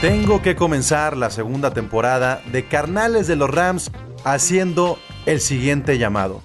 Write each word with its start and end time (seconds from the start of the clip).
Tengo 0.00 0.42
que 0.42 0.56
comenzar 0.56 1.16
la 1.16 1.30
segunda 1.30 1.72
temporada 1.72 2.42
de 2.52 2.66
Carnales 2.66 3.26
de 3.26 3.36
los 3.36 3.48
Rams 3.48 3.92
haciendo 4.24 4.98
el 5.24 5.40
siguiente 5.40 5.98
llamado. 5.98 6.42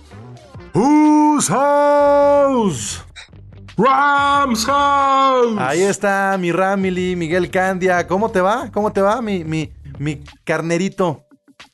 Whose 0.73 1.51
house? 1.51 3.03
Rams 3.75 4.65
house. 4.65 5.57
Ahí 5.57 5.81
está 5.81 6.37
mi 6.39 6.51
Ramily, 6.51 7.15
Miguel 7.15 7.49
Candia. 7.49 8.05
¿Cómo 8.07 8.29
te 8.29 8.39
va? 8.39 8.69
¿Cómo 8.71 8.93
te 8.93 9.01
va, 9.01 9.21
mi, 9.21 9.43
mi, 9.43 9.71
mi 9.97 10.23
carnerito? 10.43 11.25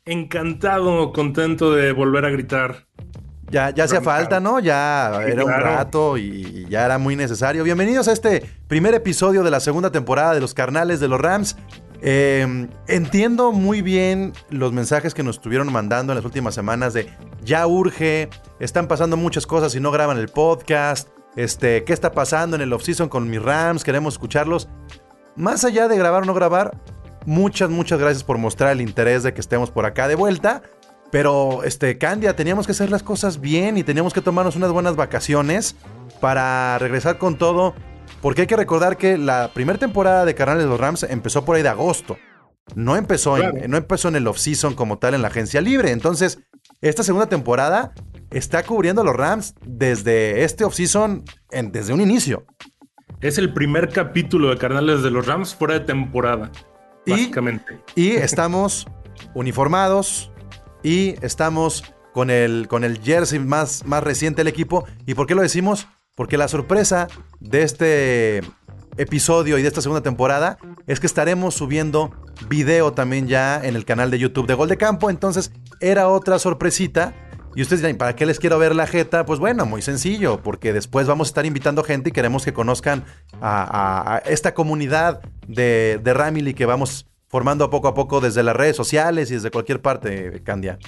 Encantado, 0.05 1.11
contento 1.11 1.73
de 1.73 1.91
volver 1.91 2.25
a 2.25 2.29
gritar. 2.29 2.85
Ya, 3.49 3.69
ya 3.69 3.83
hacía 3.83 4.01
falta, 4.01 4.39
¿no? 4.39 4.59
Ya 4.59 5.21
Sí, 5.23 5.31
era 5.31 5.45
un 5.45 5.51
rato 5.51 6.17
y 6.17 6.65
ya 6.69 6.85
era 6.85 6.97
muy 6.97 7.15
necesario. 7.15 7.63
Bienvenidos 7.63 8.07
a 8.07 8.11
este 8.11 8.43
primer 8.67 8.93
episodio 8.95 9.43
de 9.43 9.51
la 9.51 9.59
segunda 9.59 9.91
temporada 9.91 10.33
de 10.33 10.41
los 10.41 10.53
Carnales 10.53 10.99
de 10.99 11.07
los 11.07 11.21
Rams. 11.21 11.55
Eh, 12.01 12.67
entiendo 12.87 13.51
muy 13.51 13.81
bien 13.81 14.33
los 14.49 14.73
mensajes 14.73 15.13
que 15.13 15.23
nos 15.23 15.37
estuvieron 15.37 15.71
mandando 15.71 16.13
en 16.13 16.17
las 16.17 16.25
últimas 16.25 16.53
semanas 16.53 16.93
de 16.93 17.09
ya 17.43 17.65
urge, 17.67 18.29
están 18.59 18.87
pasando 18.87 19.17
muchas 19.17 19.47
cosas 19.47 19.75
y 19.75 19.79
no 19.79 19.91
graban 19.91 20.17
el 20.17 20.27
podcast. 20.29 21.09
Este, 21.35 21.83
¿qué 21.83 21.93
está 21.93 22.11
pasando 22.11 22.55
en 22.55 22.61
el 22.61 22.73
offseason 22.73 23.09
con 23.09 23.29
mis 23.29 23.41
Rams? 23.41 23.83
Queremos 23.83 24.15
escucharlos. 24.15 24.67
Más 25.35 25.65
allá 25.65 25.87
de 25.87 25.97
grabar 25.97 26.23
o 26.23 26.25
no 26.25 26.33
grabar, 26.33 26.77
muchas, 27.25 27.69
muchas 27.69 27.99
gracias 27.99 28.23
por 28.23 28.37
mostrar 28.37 28.71
el 28.71 28.81
interés 28.81 29.23
de 29.23 29.33
que 29.33 29.41
estemos 29.41 29.69
por 29.69 29.85
acá 29.85 30.07
de 30.07 30.15
vuelta. 30.15 30.63
Pero, 31.11 31.63
este, 31.63 31.97
Candia, 31.97 32.35
teníamos 32.35 32.65
que 32.65 32.71
hacer 32.73 32.89
las 32.89 33.03
cosas 33.03 33.39
bien 33.39 33.77
y 33.77 33.83
teníamos 33.83 34.13
que 34.13 34.21
tomarnos 34.21 34.55
unas 34.55 34.71
buenas 34.71 34.95
vacaciones 34.95 35.75
para 36.19 36.77
regresar 36.79 37.17
con 37.17 37.37
todo. 37.37 37.73
Porque 38.21 38.41
hay 38.41 38.47
que 38.47 38.55
recordar 38.57 38.97
que 38.97 39.17
la 39.17 39.51
primera 39.53 39.79
temporada 39.79 40.25
de 40.25 40.35
Carnales 40.35 40.63
de 40.63 40.69
los 40.69 40.79
Rams 40.79 41.03
empezó 41.03 41.45
por 41.45 41.55
ahí 41.55 41.63
de 41.63 41.69
agosto. 41.69 42.17
No 42.73 42.95
empezó, 42.97 43.37
en, 43.37 43.69
no 43.69 43.77
empezó 43.77 44.07
en 44.07 44.15
el 44.15 44.27
off-season 44.27 44.73
como 44.73 44.97
tal 44.97 45.13
en 45.13 45.21
la 45.21 45.27
agencia 45.27 45.61
libre. 45.61 45.91
Entonces, 45.91 46.39
esta 46.81 47.03
segunda 47.03 47.27
temporada 47.27 47.93
está 48.31 48.63
cubriendo 48.63 49.01
a 49.01 49.05
los 49.05 49.15
Rams 49.15 49.53
desde 49.65 50.43
este 50.43 50.63
off-season, 50.65 51.23
desde 51.71 51.93
un 51.93 52.01
inicio. 52.01 52.45
Es 53.21 53.37
el 53.37 53.53
primer 53.53 53.89
capítulo 53.89 54.49
de 54.49 54.57
Carnales 54.57 55.03
de 55.03 55.11
los 55.11 55.25
Rams 55.25 55.53
fuera 55.55 55.75
de 55.75 55.81
temporada. 55.81 56.51
Y- 57.05 57.11
Básicamente. 57.11 57.79
Y 57.95 58.11
estamos 58.11 58.87
uniformados 59.35 60.31
y 60.85 61.15
estamos 61.23 61.83
con 62.13 62.29
el, 62.29 62.67
con 62.69 62.83
el 62.83 63.01
jersey 63.01 63.39
más, 63.39 63.83
más 63.85 64.03
reciente 64.03 64.41
del 64.41 64.47
equipo. 64.47 64.85
¿Y 65.07 65.15
por 65.15 65.25
qué 65.25 65.33
lo 65.33 65.41
decimos? 65.41 65.87
Porque 66.13 66.37
la 66.37 66.47
sorpresa 66.47 67.07
de 67.39 67.63
este 67.63 68.41
episodio 68.95 69.57
y 69.57 69.63
de 69.63 69.67
esta 69.67 69.81
segunda 69.81 70.03
temporada 70.03 70.57
es 70.85 70.99
que 70.99 71.07
estaremos 71.07 71.55
subiendo 71.55 72.11
video 72.47 72.93
también 72.93 73.27
ya 73.27 73.59
en 73.65 73.75
el 73.75 73.83
canal 73.83 74.11
de 74.11 74.19
YouTube 74.19 74.45
de 74.45 74.53
Gol 74.53 74.69
de 74.69 74.77
Campo. 74.77 75.09
Entonces 75.09 75.51
era 75.81 76.07
otra 76.07 76.37
sorpresita. 76.37 77.15
Y 77.55 77.63
ustedes 77.63 77.81
dirán, 77.81 77.97
¿para 77.97 78.15
qué 78.15 78.27
les 78.27 78.37
quiero 78.37 78.59
ver 78.59 78.75
la 78.75 78.85
jeta? 78.85 79.25
Pues 79.25 79.39
bueno, 79.39 79.65
muy 79.65 79.81
sencillo, 79.81 80.43
porque 80.43 80.71
después 80.71 81.07
vamos 81.07 81.29
a 81.29 81.31
estar 81.31 81.45
invitando 81.47 81.83
gente 81.83 82.09
y 82.09 82.11
queremos 82.11 82.45
que 82.45 82.53
conozcan 82.53 83.05
a, 83.41 84.21
esta 84.25 84.53
comunidad 84.53 85.21
de, 85.47 85.99
de 86.03 86.13
Ramily 86.13 86.53
que 86.53 86.65
vamos 86.67 87.07
formando 87.35 87.69
poco 87.69 87.89
a 87.89 87.93
poco 87.93 88.21
desde 88.21 88.43
las 88.43 88.55
redes 88.55 88.77
sociales 88.77 89.29
y 89.29 89.33
desde 89.33 89.51
cualquier 89.51 89.81
parte, 89.81 90.41
Candia. 90.45 90.79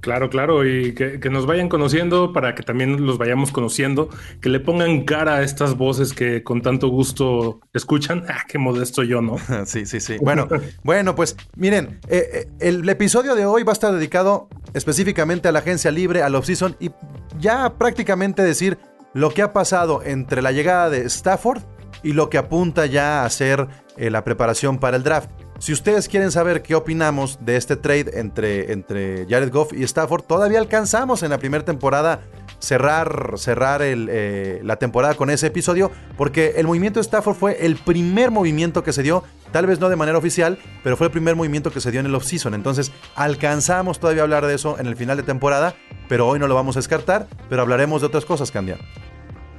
Claro, 0.00 0.30
claro, 0.30 0.66
y 0.66 0.94
que, 0.94 1.20
que 1.20 1.30
nos 1.30 1.46
vayan 1.46 1.68
conociendo 1.68 2.32
para 2.32 2.56
que 2.56 2.64
también 2.64 3.06
los 3.06 3.18
vayamos 3.18 3.52
conociendo, 3.52 4.08
que 4.40 4.48
le 4.48 4.58
pongan 4.58 5.04
cara 5.04 5.36
a 5.36 5.42
estas 5.44 5.76
voces 5.76 6.12
que 6.12 6.42
con 6.42 6.60
tanto 6.60 6.88
gusto 6.88 7.60
escuchan. 7.72 8.24
Ah, 8.32 8.44
qué 8.48 8.58
modesto 8.58 9.04
yo, 9.04 9.22
¿no? 9.22 9.36
Sí, 9.66 9.86
sí, 9.86 10.00
sí. 10.00 10.16
Bueno, 10.20 10.48
bueno, 10.82 11.14
pues 11.14 11.36
miren, 11.54 12.00
eh, 12.08 12.28
eh, 12.32 12.48
el 12.58 12.88
episodio 12.88 13.36
de 13.36 13.46
hoy 13.46 13.62
va 13.62 13.70
a 13.70 13.74
estar 13.74 13.94
dedicado 13.94 14.48
específicamente 14.74 15.46
a 15.46 15.52
la 15.52 15.60
agencia 15.60 15.92
libre, 15.92 16.24
al 16.24 16.34
off-season 16.34 16.74
y 16.80 16.90
ya 17.38 17.78
prácticamente 17.78 18.42
decir 18.42 18.76
lo 19.14 19.30
que 19.30 19.42
ha 19.42 19.52
pasado 19.52 20.02
entre 20.02 20.42
la 20.42 20.50
llegada 20.50 20.90
de 20.90 21.02
Stafford 21.02 21.62
y 22.02 22.14
lo 22.14 22.28
que 22.28 22.38
apunta 22.38 22.86
ya 22.86 23.24
a 23.24 23.30
ser 23.30 23.68
eh, 23.96 24.10
la 24.10 24.24
preparación 24.24 24.78
para 24.78 24.96
el 24.96 25.04
draft. 25.04 25.30
Si 25.62 25.72
ustedes 25.72 26.08
quieren 26.08 26.32
saber 26.32 26.60
qué 26.60 26.74
opinamos 26.74 27.38
de 27.40 27.54
este 27.56 27.76
trade 27.76 28.18
entre, 28.18 28.72
entre 28.72 29.28
Jared 29.28 29.52
Goff 29.52 29.72
y 29.72 29.84
Stafford, 29.84 30.24
todavía 30.24 30.58
alcanzamos 30.58 31.22
en 31.22 31.30
la 31.30 31.38
primera 31.38 31.64
temporada 31.64 32.22
cerrar, 32.58 33.34
cerrar 33.36 33.80
el, 33.80 34.08
eh, 34.10 34.58
la 34.64 34.74
temporada 34.80 35.14
con 35.14 35.30
ese 35.30 35.46
episodio, 35.46 35.92
porque 36.16 36.54
el 36.56 36.66
movimiento 36.66 36.98
de 36.98 37.02
Stafford 37.02 37.36
fue 37.36 37.64
el 37.64 37.76
primer 37.76 38.32
movimiento 38.32 38.82
que 38.82 38.92
se 38.92 39.04
dio, 39.04 39.22
tal 39.52 39.66
vez 39.66 39.78
no 39.78 39.88
de 39.88 39.94
manera 39.94 40.18
oficial, 40.18 40.58
pero 40.82 40.96
fue 40.96 41.06
el 41.06 41.12
primer 41.12 41.36
movimiento 41.36 41.70
que 41.70 41.80
se 41.80 41.92
dio 41.92 42.00
en 42.00 42.06
el 42.06 42.14
offseason. 42.16 42.54
Entonces, 42.54 42.90
alcanzamos 43.14 44.00
todavía 44.00 44.22
a 44.22 44.24
hablar 44.24 44.46
de 44.46 44.56
eso 44.56 44.80
en 44.80 44.88
el 44.88 44.96
final 44.96 45.16
de 45.16 45.22
temporada, 45.22 45.76
pero 46.08 46.26
hoy 46.26 46.40
no 46.40 46.48
lo 46.48 46.56
vamos 46.56 46.74
a 46.74 46.80
descartar, 46.80 47.28
pero 47.48 47.62
hablaremos 47.62 48.00
de 48.00 48.08
otras 48.08 48.24
cosas, 48.24 48.50
Candia. 48.50 48.78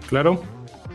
Claro, 0.09 0.44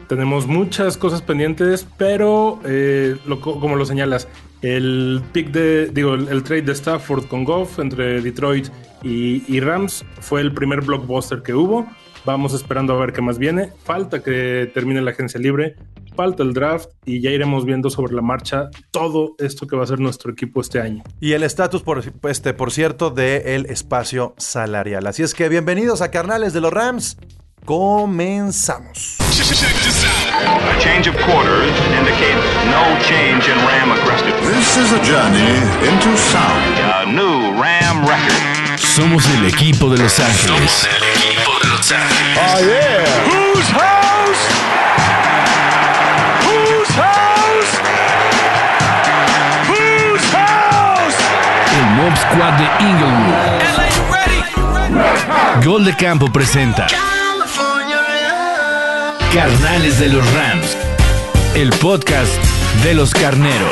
tenemos 0.09 0.47
muchas 0.47 0.97
cosas 0.97 1.23
pendientes, 1.23 1.87
pero 1.97 2.61
eh, 2.65 3.17
como 3.41 3.77
lo 3.77 3.85
señalas, 3.85 4.27
el 4.63 5.23
pick 5.33 5.51
de, 5.51 5.91
digo, 5.93 6.15
el, 6.15 6.43
trade 6.43 6.63
de 6.63 6.73
Stafford 6.73 7.27
con 7.27 7.45
Goff 7.45 7.79
entre 7.79 8.21
Detroit 8.21 8.69
y, 9.03 9.61
Rams 9.61 10.05
fue 10.21 10.41
el 10.41 10.53
primer 10.53 10.81
blockbuster 10.81 11.43
que 11.43 11.55
hubo. 11.55 11.87
Vamos 12.25 12.53
esperando 12.53 12.95
a 12.95 12.99
ver 12.99 13.13
qué 13.13 13.23
más 13.23 13.39
viene. 13.39 13.73
Falta 13.85 14.23
que 14.23 14.71
termine 14.75 15.01
la 15.01 15.13
agencia 15.13 15.39
libre, 15.39 15.77
falta 16.17 16.43
el 16.43 16.53
draft 16.53 16.91
y 17.05 17.21
ya 17.21 17.31
iremos 17.31 17.65
viendo 17.65 17.91
sobre 17.91 18.15
la 18.15 18.23
marcha 18.23 18.71
todo 18.91 19.37
esto 19.39 19.67
que 19.67 19.77
va 19.77 19.85
a 19.85 19.87
ser 19.87 20.01
nuestro 20.01 20.33
equipo 20.33 20.61
este 20.61 20.81
año. 20.81 21.05
Y 21.21 21.33
el 21.33 21.45
estatus, 21.45 21.83
por, 21.83 22.03
este, 22.29 22.55
por 22.55 22.73
cierto, 22.73 23.11
del 23.11 23.67
espacio 23.67 24.35
salarial. 24.37 25.07
Así 25.07 25.23
es 25.23 25.35
que 25.35 25.49
bienvenidos 25.49 26.03
a 26.03 26.11
Carnales 26.11 26.53
de 26.53 26.61
los 26.61 26.73
Rams. 26.73 27.19
Comenzamos. 27.67 29.19
A 29.21 30.81
change 30.81 31.09
of 31.09 31.17
quarters 31.25 31.71
indicates 31.99 32.45
no 32.71 32.83
change 33.03 33.49
in 33.49 33.59
Ram 33.67 33.93
aggressiveness. 33.93 34.57
This 34.57 34.77
is 34.77 34.93
a 34.93 35.01
journey 35.05 35.61
into 35.89 36.17
sound. 36.17 36.79
A 36.79 37.07
new 37.07 37.53
Ram 37.61 38.07
record. 38.07 38.43
Somos 38.79 39.25
el 39.37 39.47
equipo 39.47 39.89
de 39.91 39.99
Los 39.99 40.19
Ángeles. 40.19 40.87
el 40.87 40.97
equipo 41.09 41.59
de 41.63 41.69
Los 41.69 41.93
Ángeles. 41.93 42.39
Oh, 42.39 42.61
yeah. 42.65 43.05
Whose 43.29 43.71
house? 43.71 44.43
Whose 46.47 46.93
house? 46.97 47.73
Whose 49.69 50.25
house? 50.33 51.19
El 51.77 51.87
Mob 51.97 52.17
Squad 52.17 52.55
de 52.57 52.67
Inglewood. 52.85 53.35
Gol 55.65 55.85
de 55.85 55.95
Campo 55.97 56.29
presenta 56.33 56.87
Carnales 59.33 60.01
de 60.01 60.09
los 60.09 60.35
Rams. 60.35 60.77
El 61.55 61.71
podcast 61.81 62.33
de 62.85 62.95
los 62.95 63.13
carneros. 63.13 63.71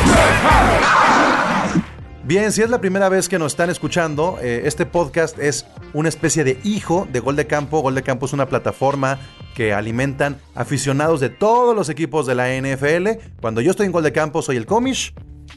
Bien, 2.24 2.50
si 2.52 2.62
es 2.62 2.70
la 2.70 2.80
primera 2.80 3.08
vez 3.08 3.28
que 3.28 3.38
nos 3.38 3.52
están 3.52 3.70
escuchando, 3.70 4.38
eh, 4.42 4.62
este 4.64 4.84
podcast 4.84 5.38
es 5.38 5.66
una 5.92 6.08
especie 6.08 6.42
de 6.44 6.58
hijo 6.64 7.06
de 7.12 7.20
Gol 7.20 7.36
de 7.36 7.46
Campo. 7.46 7.80
Gol 7.80 7.94
de 7.94 8.02
Campo 8.02 8.26
es 8.26 8.32
una 8.32 8.46
plataforma 8.46 9.18
que 9.54 9.72
alimentan 9.72 10.38
aficionados 10.54 11.20
de 11.20 11.30
todos 11.30 11.74
los 11.74 11.88
equipos 11.88 12.26
de 12.26 12.34
la 12.34 12.48
NFL. 12.54 13.08
Cuando 13.40 13.60
yo 13.60 13.70
estoy 13.70 13.86
en 13.86 13.92
Gol 13.92 14.02
de 14.02 14.12
Campo 14.12 14.42
soy 14.42 14.56
el 14.56 14.66
comish. 14.66 15.14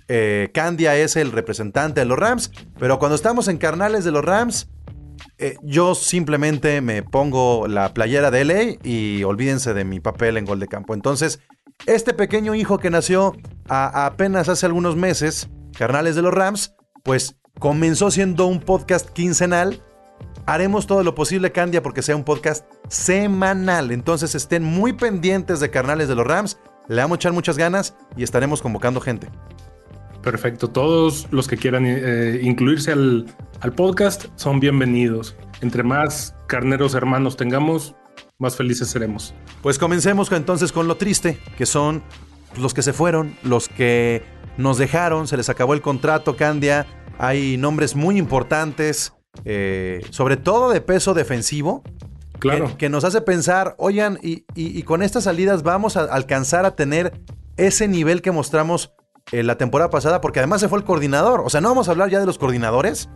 eh, 0.08 0.50
Candia 0.54 0.96
es 0.96 1.16
el 1.16 1.32
representante 1.32 2.02
de 2.02 2.06
los 2.06 2.18
Rams. 2.18 2.52
Pero 2.80 3.00
cuando 3.00 3.16
estamos 3.16 3.48
en 3.48 3.58
Carnales 3.58 4.04
de 4.06 4.12
los 4.12 4.24
Rams, 4.24 4.70
eh, 5.38 5.56
yo 5.64 5.96
simplemente 5.96 6.82
me 6.82 7.04
pongo 7.04 7.68
la 7.68 7.94
playera 7.94 8.32
de 8.32 8.46
LA 8.46 8.78
y 8.84 9.24
olvídense 9.24 9.74
de 9.74 9.86
mi 9.86 10.00
papel 10.00 10.38
en 10.38 10.46
Gol 10.46 10.60
de 10.60 10.68
Campo. 10.68 10.94
Entonces, 10.94 11.40
este 11.86 12.14
pequeño 12.14 12.56
hijo 12.56 12.78
que 12.78 12.90
nació 12.90 13.36
apenas 13.68 14.50
hace 14.50 14.66
algunos 14.66 14.96
meses, 14.96 15.50
Carnales 15.78 16.16
de 16.16 16.22
los 16.22 16.34
Rams, 16.34 16.76
pues 17.04 17.38
comenzó 17.60 18.12
siendo 18.12 18.46
un 18.48 18.60
podcast 18.60 19.10
quincenal. 19.10 19.82
Haremos 20.46 20.88
todo 20.88 21.04
lo 21.04 21.16
posible, 21.16 21.52
Candia, 21.52 21.82
porque 21.82 22.02
sea 22.02 22.16
un 22.16 22.24
podcast 22.24 22.66
semanal. 22.90 23.92
Entonces 23.92 24.36
estén 24.36 24.64
muy 24.64 24.94
pendientes 24.94 25.60
de 25.60 25.70
Carnales 25.70 26.08
de 26.08 26.16
los 26.16 26.28
Rams. 26.28 26.60
Le 26.88 27.02
vamos 27.02 27.18
a 27.18 27.20
echar 27.20 27.34
muchas 27.34 27.58
ganas 27.58 27.96
y 28.18 28.24
estaremos 28.24 28.62
convocando 28.62 29.00
gente. 29.00 29.30
Perfecto, 30.22 30.70
todos 30.70 31.28
los 31.32 31.48
que 31.48 31.56
quieran 31.58 31.86
eh, 31.88 32.40
incluirse 32.44 32.92
al, 32.92 33.26
al 33.62 33.74
podcast 33.74 34.26
son 34.36 34.60
bienvenidos. 34.60 35.36
Entre 35.62 35.82
más 35.82 36.36
carneros 36.48 36.94
hermanos 36.94 37.38
tengamos, 37.38 37.96
más 38.38 38.58
felices 38.58 38.90
seremos. 38.90 39.34
Pues 39.62 39.80
comencemos 39.80 40.30
entonces 40.32 40.72
con 40.74 40.88
lo 40.88 40.96
triste, 40.98 41.40
que 41.58 41.66
son 41.66 42.04
los 42.58 42.74
que 42.74 42.82
se 42.82 42.92
fueron, 42.92 43.36
los 43.44 43.70
que 43.70 44.24
nos 44.58 44.78
dejaron, 44.78 45.28
se 45.28 45.38
les 45.38 45.48
acabó 45.50 45.74
el 45.74 45.82
contrato, 45.82 46.36
Candia. 46.36 46.86
Hay 47.18 47.56
nombres 47.58 47.96
muy 47.96 48.18
importantes, 48.18 49.14
eh, 49.46 50.02
sobre 50.10 50.36
todo 50.36 50.70
de 50.72 50.82
peso 50.82 51.14
defensivo, 51.14 51.82
Claro. 52.40 52.68
que, 52.70 52.76
que 52.78 52.90
nos 52.90 53.04
hace 53.04 53.22
pensar, 53.22 53.76
oigan, 53.78 54.18
y, 54.22 54.46
y- 54.56 54.78
y 54.78 54.84
con 54.84 55.02
estas 55.02 55.26
salidas 55.26 55.64
vamos 55.64 55.98
a 55.98 56.04
alcanzar 56.06 56.66
a 56.66 56.76
tener 56.76 57.22
ese 57.58 57.88
nivel 57.90 58.22
que 58.22 58.32
mostramos 58.32 58.94
eh, 59.32 59.44
la 59.44 59.58
temporada 59.58 59.90
pasada, 59.90 60.22
porque 60.22 60.40
además 60.40 60.62
se 60.62 60.70
fue 60.70 60.80
el 60.80 60.86
coordinador. 60.86 61.42
O 61.46 61.50
sea, 61.50 61.62
no 61.62 61.70
vamos 61.70 61.88
a 61.88 61.92
hablar 61.92 62.10
ya 62.10 62.20
de 62.20 62.26
los 62.26 62.38
coordinadores, 62.38 63.10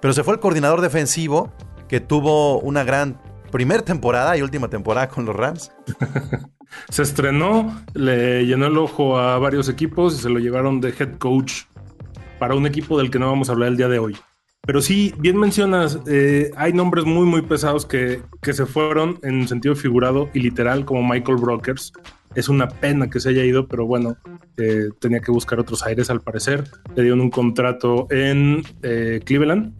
pero 0.00 0.12
se 0.12 0.24
fue 0.24 0.34
el 0.34 0.40
coordinador 0.40 0.80
defensivo 0.80 1.52
que 1.88 2.00
tuvo 2.00 2.60
una 2.60 2.84
gran 2.84 3.20
primer 3.50 3.82
temporada 3.82 4.36
y 4.36 4.42
última 4.42 4.68
temporada 4.68 5.08
con 5.08 5.24
los 5.24 5.34
Rams. 5.34 5.72
Se 6.88 7.02
estrenó, 7.02 7.82
le 7.94 8.46
llenó 8.46 8.66
el 8.66 8.78
ojo 8.78 9.18
a 9.18 9.38
varios 9.38 9.68
equipos 9.68 10.14
y 10.14 10.18
se 10.18 10.28
lo 10.28 10.38
llevaron 10.38 10.80
de 10.80 10.90
head 10.90 11.18
coach 11.18 11.64
para 12.38 12.54
un 12.54 12.64
equipo 12.64 12.96
del 12.96 13.10
que 13.10 13.18
no 13.18 13.26
vamos 13.26 13.48
a 13.48 13.52
hablar 13.52 13.70
el 13.70 13.76
día 13.76 13.88
de 13.88 13.98
hoy. 13.98 14.16
Pero 14.66 14.82
sí, 14.82 15.14
bien 15.18 15.38
mencionas, 15.38 15.98
eh, 16.06 16.50
hay 16.56 16.72
nombres 16.72 17.04
muy, 17.04 17.26
muy 17.26 17.42
pesados 17.42 17.86
que, 17.86 18.22
que 18.42 18.52
se 18.52 18.66
fueron 18.66 19.18
en 19.22 19.48
sentido 19.48 19.74
figurado 19.74 20.28
y 20.34 20.40
literal, 20.40 20.84
como 20.84 21.02
Michael 21.02 21.38
Brokers. 21.38 21.92
Es 22.34 22.48
una 22.48 22.68
pena 22.68 23.08
que 23.10 23.18
se 23.18 23.30
haya 23.30 23.44
ido, 23.44 23.66
pero 23.66 23.86
bueno, 23.86 24.16
eh, 24.56 24.90
tenía 25.00 25.20
que 25.20 25.32
buscar 25.32 25.58
otros 25.58 25.84
aires 25.84 26.10
al 26.10 26.20
parecer. 26.20 26.64
Le 26.94 27.02
dieron 27.02 27.20
un 27.20 27.30
contrato 27.30 28.06
en 28.10 28.62
eh, 28.82 29.20
Cleveland. 29.24 29.74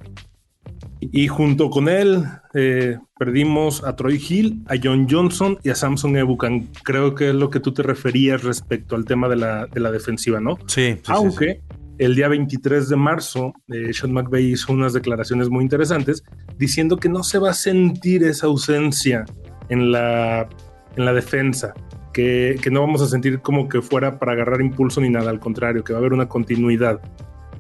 Y 1.00 1.29
junto 1.29 1.71
con 1.71 1.88
él 1.88 2.25
eh, 2.53 2.99
perdimos 3.19 3.85
a 3.85 3.97
Troy 3.97 4.23
Hill, 4.29 4.62
a 4.67 4.75
John 4.82 5.06
Johnson 5.09 5.59
y 5.62 5.71
a 5.71 5.75
Samson 5.75 6.17
Ebukan. 6.17 6.69
Creo 6.82 7.15
que 7.15 7.31
es 7.31 7.35
lo 7.35 7.49
que 7.49 7.61
tú 7.61 7.73
te 7.73 7.82
referías 7.82 8.43
respecto 8.43 8.97
al 8.97 9.05
tema 9.05 9.29
de 9.29 9.37
la, 9.37 9.67
de 9.67 9.81
la 9.81 9.91
defensiva, 9.91 10.41
¿no? 10.41 10.59
Sí, 10.67 10.97
sí, 10.97 11.00
Aunque 11.06 11.62
el 12.00 12.17
día 12.17 12.29
23 12.29 12.88
de 12.88 12.97
marzo, 12.97 13.52
eh, 13.69 13.93
Sean 13.93 14.12
McVay 14.14 14.52
hizo 14.52 14.73
unas 14.73 14.94
declaraciones 14.94 15.50
muy 15.50 15.62
interesantes 15.62 16.25
diciendo 16.56 16.97
que 16.97 17.11
no 17.11 17.23
se 17.23 17.38
va 17.38 17.50
a 17.50 17.55
sentir 17.55 18.25
esa 18.25 18.47
ausencia 18.47 19.26
en 19.69 19.93
la, 19.93 20.49
en 20.97 21.05
la 21.05 21.12
defensa, 21.12 21.75
que, 22.14 22.58
que 22.62 22.70
no 22.70 22.81
vamos 22.81 23.02
a 23.02 23.06
sentir 23.06 23.41
como 23.41 23.69
que 23.69 23.82
fuera 23.82 24.19
para 24.19 24.32
agarrar 24.32 24.62
impulso 24.62 25.02
ni 25.02 25.11
nada, 25.11 25.29
al 25.29 25.41
contrario, 25.41 25.85
que 25.85 25.93
va 25.93 25.99
a 25.99 26.00
haber 26.00 26.14
una 26.14 26.26
continuidad. 26.26 27.02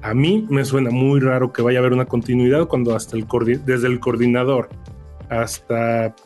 A 0.00 0.14
mí 0.14 0.46
me 0.48 0.64
suena 0.64 0.88
muy 0.88 1.20
raro 1.20 1.52
que 1.52 1.60
vaya 1.60 1.78
a 1.78 1.80
haber 1.80 1.92
una 1.92 2.06
continuidad 2.06 2.66
cuando 2.66 2.96
hasta 2.96 3.18
el 3.18 3.26
desde 3.66 3.88
el 3.88 4.00
coordinador 4.00 4.70
hasta 5.28 6.16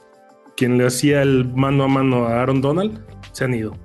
quien 0.57 0.79
le 0.79 0.87
hacía 0.87 1.21
el 1.21 1.53
mano 1.53 1.83
a 1.83 1.89
mano 1.89 2.27
a 2.27 2.41
Aaron 2.41 2.61
Donald 2.61 3.05
se 3.33 3.45
han 3.45 3.55
ido. 3.55 3.77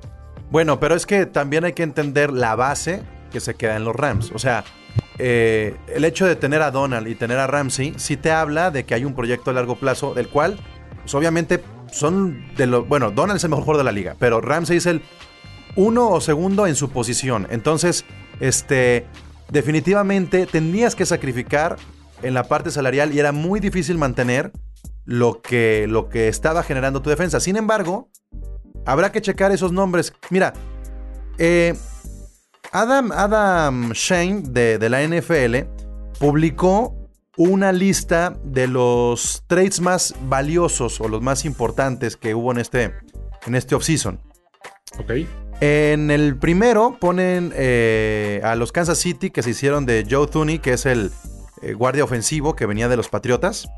Bueno, 0.52 0.80
pero 0.80 0.94
es 0.94 1.08
que 1.08 1.26
también 1.26 1.66
hay 1.66 1.74
que 1.74 1.82
entender 1.82 2.32
la 2.32 2.56
base 2.56 3.02
que 3.30 3.40
se 3.40 3.56
queda 3.56 3.76
en 3.76 3.86
los 3.86 3.96
Rams. 3.96 4.32
O 4.34 4.40
sea, 4.40 4.64
eh, 5.18 5.76
el 5.88 6.06
hecho 6.06 6.26
de 6.26 6.36
tener 6.36 6.62
a 6.62 6.72
Donald 6.72 7.08
y 7.08 7.16
tener 7.16 7.38
a 7.40 7.48
Ramsey 7.48 7.94
sí 7.98 8.18
te 8.18 8.32
habla 8.32 8.72
de 8.72 8.86
que 8.86 8.94
hay 8.94 9.06
un 9.06 9.16
proyecto 9.16 9.52
a 9.52 9.54
largo 9.54 9.76
plazo 9.76 10.14
del 10.14 10.30
cual, 10.30 10.60
pues 11.02 11.14
obviamente 11.14 11.64
son 11.92 12.46
de 12.56 12.68
los... 12.68 12.88
Bueno, 12.88 13.12
Donald 13.12 13.38
es 13.38 13.44
el 13.44 13.50
mejor 13.50 13.66
jugador 13.66 13.86
de 13.86 13.92
la 13.92 13.92
liga, 13.92 14.16
pero 14.20 14.42
Ramsey 14.42 14.78
es 14.78 14.86
el 14.86 15.02
uno 15.76 16.10
o 16.10 16.22
segundo 16.22 16.68
en 16.68 16.76
su 16.76 16.90
posición. 16.90 17.48
Entonces, 17.50 18.06
este, 18.40 19.06
definitivamente 19.52 20.46
tendrías 20.46 20.96
que 20.96 21.06
sacrificar 21.06 21.78
en 22.22 22.34
la 22.34 22.44
parte 22.44 22.72
salarial 22.72 23.14
y 23.14 23.20
era 23.20 23.32
muy 23.32 23.60
difícil 23.60 23.98
mantener 23.98 24.52
lo 25.06 25.42
que, 25.42 25.86
lo 25.88 26.10
que 26.10 26.28
estaba 26.28 26.64
generando 26.64 27.02
tu 27.02 27.10
defensa. 27.10 27.40
Sin 27.40 27.56
embargo, 27.56 28.10
habrá 28.86 29.12
que 29.12 29.22
checar 29.22 29.52
esos 29.52 29.72
nombres. 29.72 30.14
Mira, 30.30 30.54
eh, 31.38 31.76
Adam, 32.72 33.12
Adam 33.12 33.92
Shane 33.94 34.42
de, 34.42 34.78
de 34.78 34.90
la 34.90 35.02
NFL 35.02 35.68
publicó 36.20 36.96
una 37.38 37.72
lista 37.72 38.38
de 38.44 38.68
los 38.68 39.44
trades 39.48 39.80
más 39.80 40.14
valiosos 40.28 41.00
o 41.00 41.08
los 41.08 41.22
más 41.22 41.46
importantes 41.46 42.18
que 42.18 42.36
hubo 42.36 42.52
en 42.52 42.60
este, 42.60 42.94
en 43.46 43.56
este 43.56 43.76
offseason. 43.76 44.20
¿Ok? 45.00 45.12
En 45.62 46.12
el 46.12 46.38
primero 46.38 46.98
ponen 47.00 47.54
eh, 47.56 48.42
a 48.44 48.56
los 48.56 48.72
Kansas 48.72 48.98
City 48.98 49.30
que 49.30 49.42
se 49.42 49.52
hicieron 49.52 49.86
de 49.86 50.06
Joe 50.10 50.28
Thuney, 50.28 50.60
que 50.60 50.74
es 50.74 50.86
el 50.86 51.12
eh, 51.62 51.74
guardia 51.74 52.04
ofensivo 52.04 52.56
que 52.56 52.66
venía 52.66 52.90
de 52.90 52.98
los 52.98 53.10
Patriotas. 53.10 53.70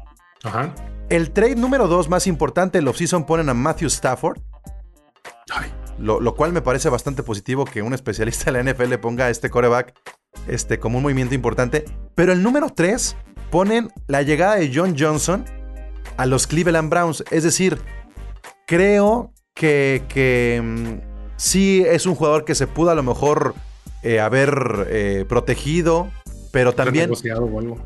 Ajá. 0.43 0.73
El 1.09 1.31
trade 1.31 1.55
número 1.55 1.87
dos 1.87 2.09
más 2.09 2.25
importante 2.25 2.79
del 2.79 2.87
offseason 2.87 3.25
ponen 3.25 3.49
a 3.49 3.53
Matthew 3.53 3.87
Stafford. 3.87 4.39
Ay, 5.51 5.71
Lo, 6.01 6.19
lo 6.19 6.35
cual 6.35 6.51
me 6.51 6.61
parece 6.61 6.89
bastante 6.89 7.23
positivo 7.23 7.65
que 7.65 7.81
un 7.81 7.93
especialista 7.93 8.51
de 8.51 8.63
la 8.63 8.71
NFL 8.71 8.95
ponga 8.95 9.25
a 9.25 9.29
este 9.29 9.49
coreback 9.49 9.93
este, 10.47 10.79
como 10.79 10.97
un 10.97 11.03
movimiento 11.03 11.35
importante. 11.35 11.85
Pero 12.15 12.33
el 12.33 12.43
número 12.43 12.69
3 12.69 13.15
ponen 13.49 13.89
la 14.07 14.21
llegada 14.21 14.55
de 14.55 14.71
John 14.73 14.95
Johnson 14.97 15.45
a 16.17 16.25
los 16.25 16.47
Cleveland 16.47 16.89
Browns. 16.89 17.23
Es 17.31 17.43
decir, 17.43 17.79
creo 18.65 19.33
que, 19.53 20.03
que 20.09 20.61
mm, 20.63 21.35
sí 21.37 21.83
es 21.87 22.05
un 22.05 22.15
jugador 22.15 22.45
que 22.45 22.55
se 22.55 22.67
pudo 22.67 22.91
a 22.91 22.95
lo 22.95 23.03
mejor 23.03 23.53
eh, 24.03 24.19
haber 24.19 24.87
eh, 24.89 25.25
protegido. 25.27 26.09
Pero 26.51 26.73
también... 26.73 27.09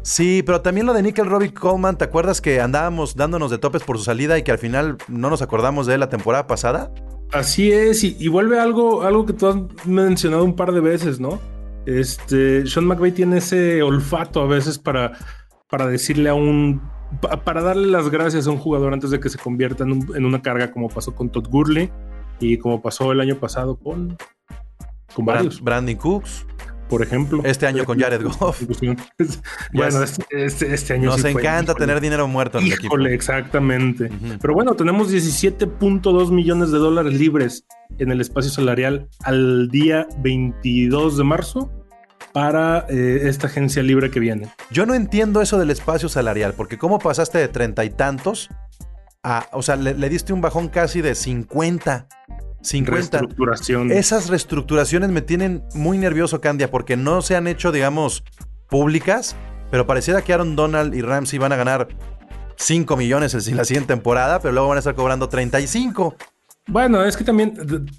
Sí, 0.01 0.41
pero 0.43 0.61
también 0.61 0.87
lo 0.87 0.93
de 0.93 1.03
Nickel 1.03 1.27
Robbie 1.27 1.53
Coleman, 1.53 1.99
¿te 1.99 2.05
acuerdas 2.05 2.41
que 2.41 2.61
andábamos 2.61 3.15
dándonos 3.15 3.51
de 3.51 3.59
topes 3.59 3.83
por 3.83 3.99
su 3.99 4.03
salida 4.03 4.39
y 4.39 4.43
que 4.43 4.51
al 4.51 4.57
final 4.57 4.97
no 5.07 5.29
nos 5.29 5.43
acordamos 5.43 5.85
de 5.85 5.93
él 5.93 5.99
la 5.99 6.09
temporada 6.09 6.47
pasada? 6.47 6.91
Así 7.39 7.71
es, 7.71 8.03
y, 8.03 8.15
y 8.19 8.27
vuelve 8.27 8.59
algo, 8.59 9.03
algo 9.03 9.25
que 9.25 9.33
tú 9.33 9.47
has 9.47 9.57
mencionado 9.85 10.43
un 10.43 10.55
par 10.55 10.71
de 10.71 10.79
veces, 10.79 11.19
¿no? 11.19 11.39
Este, 11.85 12.65
Sean 12.65 12.85
McVay 12.87 13.11
tiene 13.11 13.37
ese 13.37 13.83
olfato 13.83 14.41
a 14.41 14.47
veces 14.47 14.79
para, 14.79 15.11
para 15.69 15.85
decirle 15.87 16.29
a 16.29 16.33
un. 16.33 16.81
pa- 17.21 17.43
para 17.43 17.61
darle 17.61 17.87
las 17.87 18.09
gracias 18.09 18.47
a 18.47 18.51
un 18.51 18.57
jugador 18.57 18.93
antes 18.93 19.11
de 19.11 19.19
que 19.19 19.29
se 19.29 19.37
convierta 19.37 19.83
en, 19.83 19.91
un- 19.91 20.15
en 20.15 20.25
una 20.25 20.41
carga, 20.41 20.71
como 20.71 20.87
pasó 20.89 21.13
con 21.13 21.29
Todd 21.29 21.47
Gurley 21.49 21.91
y 22.39 22.57
como 22.57 22.81
pasó 22.81 23.11
el 23.11 23.19
año 23.21 23.35
pasado 23.35 23.77
con, 23.77 24.17
con 25.13 25.25
varios, 25.25 25.61
Brandon 25.61 25.95
Cooks. 25.95 26.45
Por 26.89 27.01
ejemplo. 27.01 27.41
Este 27.45 27.65
año 27.67 27.83
con 27.85 27.99
Jared 27.99 28.21
Goff. 28.39 28.61
bueno, 29.73 30.03
es- 30.03 30.11
este, 30.19 30.45
este- 30.45 30.73
este 30.73 30.93
año 30.93 31.09
Nos 31.09 31.21
sí 31.21 31.27
encanta 31.29 31.73
tener 31.75 31.99
dinero 32.01 32.27
muerto 32.27 32.59
en 32.59 32.65
el 32.65 32.73
equipo. 32.73 32.87
Híjole, 32.95 33.13
exactamente. 33.13 34.05
Ujú. 34.05 34.37
Pero 34.41 34.53
bueno, 34.53 34.75
tenemos 34.75 35.11
17.2 35.11 36.31
millones 36.31 36.71
de 36.71 36.77
dólares 36.77 37.13
libres 37.13 37.65
en 37.97 38.11
el 38.11 38.21
espacio 38.21 38.51
salarial 38.51 39.07
al 39.23 39.69
día 39.69 40.07
22 40.19 41.17
de 41.17 41.23
marzo 41.23 41.71
para 42.33 42.85
eh, 42.89 43.21
esta 43.29 43.47
agencia 43.47 43.81
libre 43.81 44.11
que 44.11 44.19
viene. 44.19 44.49
Yo 44.71 44.85
no 44.85 44.93
entiendo 44.93 45.41
eso 45.41 45.57
del 45.57 45.71
espacio 45.71 46.09
salarial, 46.09 46.53
porque 46.53 46.77
cómo 46.77 46.99
pasaste 46.99 47.37
de 47.37 47.47
treinta 47.47 47.85
y 47.85 47.89
tantos 47.89 48.49
a, 49.23 49.47
o 49.53 49.61
sea, 49.61 49.75
le, 49.75 49.93
le 49.95 50.09
diste 50.09 50.33
un 50.33 50.41
bajón 50.41 50.67
casi 50.67 51.01
de 51.01 51.15
50. 51.15 52.07
50. 52.65 53.19
Reestructuración. 53.19 53.91
Esas 53.91 54.27
reestructuraciones 54.29 55.09
me 55.09 55.21
tienen 55.21 55.63
muy 55.73 55.97
nervioso, 55.97 56.41
Candia, 56.41 56.71
porque 56.71 56.97
no 56.97 57.21
se 57.21 57.35
han 57.35 57.47
hecho, 57.47 57.71
digamos, 57.71 58.23
públicas, 58.69 59.35
pero 59.71 59.85
pareciera 59.85 60.21
que 60.23 60.33
Aaron 60.33 60.55
Donald 60.55 60.93
y 60.95 61.01
Ramsey 61.01 61.39
van 61.39 61.51
a 61.53 61.55
ganar 61.55 61.87
5 62.57 62.97
millones 62.97 63.33
en 63.47 63.57
la 63.57 63.65
siguiente 63.65 63.93
temporada, 63.93 64.39
pero 64.39 64.53
luego 64.53 64.69
van 64.69 64.77
a 64.77 64.79
estar 64.79 64.95
cobrando 64.95 65.29
35. 65.29 66.15
Bueno, 66.67 67.03
es 67.05 67.15
que 67.15 67.23
también 67.23 67.53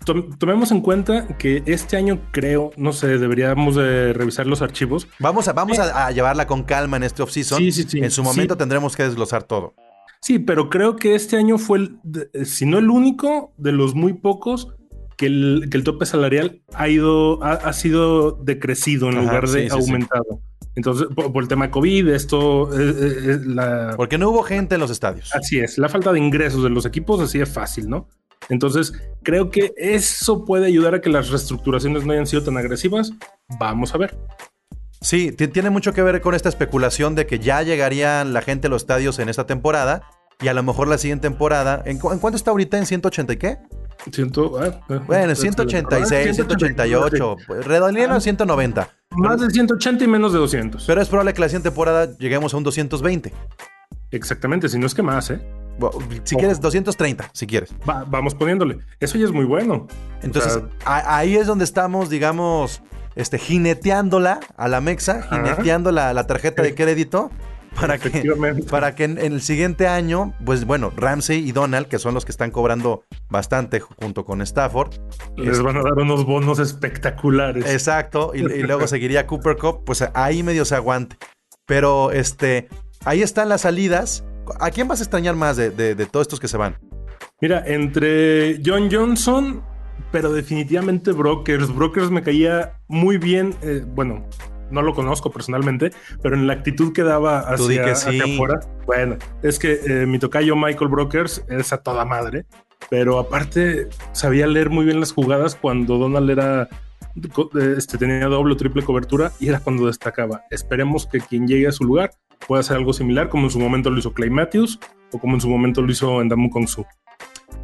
tom- 0.04 0.36
tomemos 0.38 0.72
en 0.72 0.80
cuenta 0.80 1.28
que 1.38 1.62
este 1.66 1.96
año 1.96 2.20
creo, 2.32 2.72
no 2.76 2.92
sé, 2.92 3.06
deberíamos 3.18 3.76
de 3.76 4.12
revisar 4.12 4.48
los 4.48 4.60
archivos. 4.60 5.06
Vamos 5.20 5.46
a, 5.46 5.52
vamos 5.52 5.78
a, 5.78 6.06
a 6.06 6.10
llevarla 6.10 6.48
con 6.48 6.64
calma 6.64 6.96
en 6.96 7.04
este 7.04 7.22
offseason. 7.22 7.58
Sí, 7.58 7.70
sí, 7.70 7.84
sí. 7.88 7.98
En 8.00 8.10
su 8.10 8.24
momento 8.24 8.54
Sí. 8.54 8.58
tendremos 8.58 8.96
que 8.96 9.04
desglosar 9.04 9.44
todo. 9.44 9.74
Sí, 10.20 10.38
pero 10.38 10.68
creo 10.70 10.96
que 10.96 11.14
este 11.14 11.36
año 11.36 11.58
fue, 11.58 11.78
el, 11.78 11.98
de- 12.02 12.44
si 12.44 12.66
no 12.66 12.78
el 12.78 12.90
único, 12.90 13.52
de 13.58 13.72
los 13.72 13.94
muy 13.94 14.14
pocos 14.14 14.74
que 15.16 15.26
el, 15.26 15.68
que 15.70 15.76
el 15.78 15.84
tope 15.84 16.04
salarial 16.06 16.60
ha 16.74 16.88
ido, 16.88 17.42
ha, 17.42 17.52
ha 17.52 17.72
sido 17.72 18.32
decrecido 18.32 19.08
en 19.08 19.14
Ajá, 19.18 19.22
lugar 19.26 19.48
de 19.48 19.62
sí, 19.62 19.70
sí, 19.70 19.82
sí. 19.82 19.90
aumentado. 19.90 20.40
Entonces, 20.74 21.06
por, 21.14 21.32
por 21.32 21.42
el 21.42 21.48
tema 21.48 21.70
COVID, 21.70 22.08
esto, 22.08 22.70
eh, 22.78 22.90
eh, 22.98 23.14
eh, 23.32 23.38
la, 23.46 23.94
Porque 23.96 24.18
no 24.18 24.28
hubo 24.30 24.42
gente 24.42 24.74
en 24.74 24.80
los 24.82 24.90
estadios. 24.90 25.34
así 25.34 25.58
es, 25.58 25.78
la 25.78 25.88
falta 25.88 26.12
de 26.12 26.18
ingresos 26.18 26.62
de 26.62 26.68
los 26.70 26.84
equipos 26.84 27.18
así 27.20 27.40
es 27.40 27.48
fácil, 27.50 27.88
¿no? 27.88 28.08
Entonces, 28.50 28.92
creo 29.22 29.50
que 29.50 29.72
eso 29.78 30.44
puede 30.44 30.66
ayudar 30.66 30.94
a 30.94 31.00
que 31.00 31.08
las 31.08 31.30
reestructuraciones 31.30 32.04
no 32.04 32.12
hayan 32.12 32.26
sido 32.26 32.42
tan 32.44 32.56
agresivas. 32.58 33.12
Vamos 33.58 33.94
a 33.94 33.98
ver. 33.98 34.16
Sí, 35.00 35.32
ti- 35.32 35.48
tiene 35.48 35.70
mucho 35.70 35.92
que 35.92 36.02
ver 36.02 36.20
con 36.20 36.34
esta 36.34 36.48
especulación 36.48 37.14
de 37.14 37.26
que 37.26 37.38
ya 37.38 37.62
llegarían 37.62 38.32
la 38.32 38.42
gente 38.42 38.66
a 38.66 38.70
los 38.70 38.82
estadios 38.82 39.18
en 39.18 39.28
esta 39.28 39.46
temporada 39.46 40.02
y 40.40 40.48
a 40.48 40.54
lo 40.54 40.62
mejor 40.62 40.88
la 40.88 40.98
siguiente 40.98 41.28
temporada. 41.28 41.82
¿En, 41.86 41.98
cu- 41.98 42.12
en 42.12 42.18
cuánto 42.18 42.36
está 42.36 42.50
ahorita? 42.50 42.78
¿En 42.78 42.86
180 42.86 43.32
y 43.32 43.36
qué? 43.36 43.58
Ah, 44.58 44.80
ah, 44.88 45.00
Bueno, 45.06 45.32
ah, 45.32 45.34
186, 45.34 46.36
188, 46.36 47.36
redondeando 47.64 48.16
a 48.16 48.20
190. 48.20 48.88
Más 49.10 49.40
de 49.40 49.50
180 49.50 50.04
y 50.04 50.06
menos 50.08 50.32
de 50.32 50.38
200. 50.38 50.84
Pero 50.86 51.00
es 51.00 51.08
probable 51.08 51.32
que 51.34 51.40
la 51.40 51.48
siguiente 51.48 51.70
temporada 51.70 52.16
lleguemos 52.18 52.52
a 52.54 52.56
un 52.58 52.64
220. 52.64 53.32
Exactamente, 54.10 54.68
si 54.68 54.78
no 54.78 54.86
es 54.86 54.94
que 54.94 55.02
más, 55.02 55.30
¿eh? 55.30 55.40
Si 56.24 56.36
quieres, 56.36 56.60
230, 56.60 57.28
si 57.32 57.46
quieres. 57.46 57.70
Va- 57.88 58.04
vamos 58.06 58.34
poniéndole. 58.34 58.78
Eso 59.00 59.18
ya 59.18 59.26
es 59.26 59.32
muy 59.32 59.44
bueno. 59.44 59.86
Entonces, 60.22 60.56
O 60.56 60.60
sea, 60.60 60.68
a- 60.84 61.18
ahí 61.18 61.36
es 61.36 61.46
donde 61.46 61.64
estamos, 61.64 62.08
digamos, 62.08 62.82
este, 63.16 63.38
jineteándola 63.38 64.40
a 64.56 64.68
la 64.68 64.80
mexa, 64.80 65.20
Ajá. 65.20 65.36
jineteando 65.36 65.90
la, 65.90 66.26
tarjeta 66.26 66.62
de 66.62 66.74
crédito. 66.74 67.30
para 67.80 67.98
que, 67.98 68.24
para 68.70 68.94
que 68.94 69.04
en, 69.04 69.18
en 69.18 69.32
el 69.34 69.42
siguiente 69.42 69.86
año, 69.88 70.32
pues 70.46 70.64
bueno, 70.64 70.90
Ramsey 70.96 71.46
y 71.46 71.52
Donald, 71.52 71.88
que 71.88 71.98
son 71.98 72.14
los 72.14 72.24
que 72.24 72.30
están 72.32 72.50
cobrando 72.50 73.02
bastante 73.28 73.80
junto 73.80 74.24
con 74.24 74.40
Stafford. 74.40 74.94
Les 75.36 75.60
van 75.62 75.76
a 75.76 75.82
dar 75.82 75.92
unos 75.94 76.24
bonos 76.24 76.58
espectaculares. 76.58 77.66
Exacto, 77.70 78.32
y, 78.34 78.38
y 78.40 78.62
luego 78.62 78.86
seguiría 78.86 79.26
Cooper 79.26 79.56
Cup, 79.56 79.84
pues 79.84 80.02
ahí 80.14 80.42
medio 80.42 80.64
se 80.64 80.74
aguante. 80.74 81.16
Pero 81.66 82.12
este, 82.12 82.68
ahí 83.04 83.20
están 83.22 83.48
las 83.50 83.62
salidas. 83.62 84.24
¿A 84.60 84.70
quién 84.70 84.86
vas 84.88 85.00
a 85.00 85.02
extrañar 85.02 85.34
más 85.34 85.56
de, 85.56 85.70
de- 85.70 85.94
de 85.94 86.06
todos 86.06 86.24
estos 86.24 86.38
que 86.40 86.48
se 86.48 86.56
van? 86.56 86.78
Mira, 87.42 87.62
entre 87.66 88.58
John 88.64 88.88
Johnson, 88.90 89.62
pero 90.12 90.32
definitivamente 90.32 91.12
Brokers. 91.12 91.74
Brokers 91.74 92.10
me 92.10 92.22
caía 92.22 92.74
muy 92.88 93.18
bien. 93.18 93.54
eh, 93.62 93.84
bueno, 93.86 94.24
no 94.70 94.82
lo 94.82 94.94
conozco 94.94 95.30
personalmente, 95.30 95.90
pero 96.22 96.36
en 96.36 96.46
la 96.46 96.54
actitud 96.54 96.92
que 96.92 97.02
daba 97.02 97.40
hacia, 97.40 97.84
que 97.84 97.90
hacia 97.90 98.24
afuera. 98.24 98.60
Bueno, 98.86 99.16
es 99.42 99.58
que 99.58 99.80
eh, 99.86 100.06
mi 100.06 100.18
tocayo 100.18 100.56
Michael 100.56 100.90
Brokers 100.90 101.44
es 101.48 101.72
a 101.72 101.78
toda 101.78 102.04
madre, 102.04 102.46
pero 102.90 103.18
aparte 103.18 103.88
sabía 104.12 104.46
leer 104.46 104.70
muy 104.70 104.84
bien 104.84 105.00
las 105.00 105.12
jugadas 105.12 105.54
cuando 105.54 105.98
Donald 105.98 106.30
era. 106.30 106.68
eh, 107.14 107.74
Este, 107.76 107.98
tenía 107.98 108.26
doble 108.26 108.54
o 108.54 108.56
triple 108.56 108.82
cobertura 108.82 109.32
y 109.40 109.48
era 109.48 109.60
cuando 109.60 109.86
destacaba. 109.86 110.42
Esperemos 110.50 111.06
que 111.06 111.20
quien 111.20 111.46
llegue 111.46 111.68
a 111.68 111.72
su 111.72 111.84
lugar 111.84 112.10
pueda 112.46 112.60
hacer 112.60 112.76
algo 112.76 112.92
similar, 112.92 113.28
como 113.28 113.44
en 113.44 113.50
su 113.50 113.58
momento 113.58 113.90
lo 113.90 113.98
hizo 113.98 114.12
Clay 114.12 114.30
Matthews 114.30 114.78
o 115.12 115.18
como 115.18 115.34
en 115.34 115.40
su 115.40 115.48
momento 115.48 115.80
lo 115.82 115.90
hizo 115.90 116.20
Endamu 116.20 116.50
Kongsu. 116.50 116.84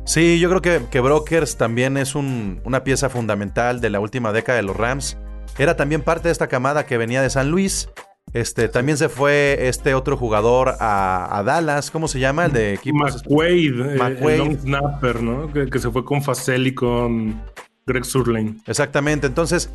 Sí, 0.05 0.41
yo 0.41 0.49
creo 0.49 0.63
que, 0.63 0.87
que 0.91 1.01
Brokers 1.01 1.57
también 1.57 1.97
es 1.97 2.15
un- 2.15 2.61
una 2.65 2.83
pieza 2.85 3.09
fundamental 3.09 3.81
de 3.81 3.91
la 3.91 4.01
última 4.01 4.33
década 4.33 4.57
de 4.57 4.63
los 4.65 4.77
Rams. 4.77 5.17
Era 5.59 5.77
también 5.77 6.03
parte 6.03 6.29
de 6.29 6.33
esta 6.33 6.49
camada 6.49 6.87
que 6.87 6.97
venía 6.99 7.23
de 7.23 7.31
San 7.31 7.51
Luis. 7.51 7.89
Este, 8.33 8.69
también 8.69 8.97
se 8.99 9.09
fue 9.09 9.69
este 9.69 9.95
otro 9.95 10.17
jugador 10.17 10.75
a, 10.81 11.39
a 11.39 11.43
Dallas, 11.43 11.91
¿cómo 11.91 12.09
se 12.09 12.19
llama? 12.19 12.47
El 12.47 12.53
de 12.53 12.75
equipos. 12.75 13.17
McQuaid, 13.23 13.81
eh, 13.81 13.97
McQuaid. 13.99 14.35
el 14.35 14.39
long 14.39 14.59
snapper, 14.59 15.23
¿no? 15.23 15.53
Que, 15.53 15.67
que 15.67 15.79
se 15.79 15.91
fue 15.91 16.05
con 16.05 16.23
Facel 16.23 16.67
y 16.67 16.75
con 16.75 17.41
Greg 17.87 18.05
Surlane. 18.05 18.57
Exactamente. 18.67 19.27
Entonces, 19.27 19.71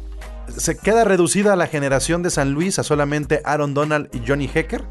se 0.55 0.77
queda 0.77 1.03
reducida 1.03 1.55
la 1.55 1.67
generación 1.67 2.23
de 2.23 2.31
San 2.31 2.51
Luis 2.53 2.79
a 2.79 2.83
solamente 2.83 3.41
Aaron 3.45 3.73
Donald 3.73 4.09
y 4.13 4.21
Johnny 4.27 4.49
Hecker. 4.53 4.83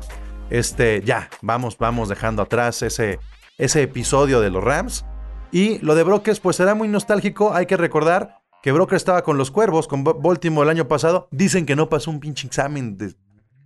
Este, 0.48 1.02
ya, 1.04 1.28
vamos, 1.42 1.76
vamos 1.78 2.08
dejando 2.08 2.42
atrás 2.42 2.82
ese, 2.82 3.18
ese 3.58 3.82
episodio 3.82 4.40
de 4.40 4.50
los 4.50 4.62
Rams. 4.62 5.04
Y 5.52 5.78
lo 5.78 5.94
de 5.94 6.02
Brokers, 6.02 6.40
pues 6.40 6.56
será 6.56 6.74
muy 6.74 6.88
nostálgico. 6.88 7.54
Hay 7.54 7.66
que 7.66 7.76
recordar 7.76 8.40
que 8.62 8.72
Broker 8.72 8.96
estaba 8.96 9.22
con 9.22 9.38
los 9.38 9.50
cuervos, 9.50 9.86
con 9.86 10.02
Baltimore 10.02 10.64
el 10.66 10.70
año 10.76 10.88
pasado. 10.88 11.28
Dicen 11.30 11.66
que 11.66 11.76
no 11.76 11.88
pasó 11.88 12.10
un 12.10 12.20
pinche 12.20 12.46
examen 12.46 12.96
de 12.96 13.14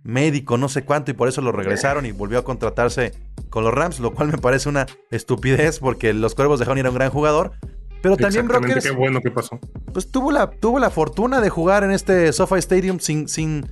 médico, 0.03 0.57
no 0.57 0.69
sé 0.69 0.83
cuánto, 0.83 1.11
y 1.11 1.13
por 1.13 1.27
eso 1.27 1.41
lo 1.41 1.51
regresaron 1.51 2.05
y 2.05 2.11
volvió 2.11 2.39
a 2.39 2.43
contratarse 2.43 3.13
con 3.49 3.63
los 3.63 3.73
Rams, 3.73 3.99
lo 3.99 4.13
cual 4.13 4.29
me 4.29 4.37
parece 4.37 4.69
una 4.69 4.87
estupidez 5.09 5.79
porque 5.79 6.13
los 6.13 6.35
cuervos 6.35 6.59
dejaron 6.59 6.77
ir 6.77 6.85
a 6.85 6.89
un 6.89 6.95
gran 6.95 7.09
jugador. 7.09 7.53
Pero 8.01 8.17
también 8.17 8.47
Brokers 8.47 8.83
qué 8.83 8.91
bueno 8.91 9.21
que 9.21 9.29
pasó. 9.29 9.59
pues 9.93 10.09
tuvo 10.09 10.31
la, 10.31 10.49
tuvo 10.49 10.79
la 10.79 10.89
fortuna 10.89 11.39
de 11.39 11.49
jugar 11.49 11.83
en 11.83 11.91
este 11.91 12.33
SoFi 12.33 12.55
Stadium 12.55 12.99
sin, 12.99 13.27
sin, 13.27 13.67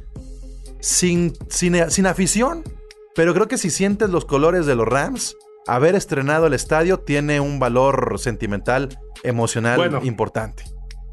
sin, 0.79 1.33
sin, 1.49 1.89
sin 1.89 2.05
afición. 2.05 2.63
Pero 3.15 3.33
creo 3.33 3.47
que 3.47 3.57
si 3.57 3.69
sientes 3.69 4.09
los 4.09 4.25
colores 4.25 4.65
de 4.65 4.75
los 4.75 4.87
Rams, 4.87 5.35
haber 5.75 5.95
estrenado 5.95 6.47
el 6.47 6.53
estadio 6.53 6.99
tiene 6.99 7.39
un 7.39 7.59
valor 7.59 8.15
sentimental, 8.19 8.97
emocional 9.23 9.77
Bueno. 9.77 10.01
importante. 10.03 10.63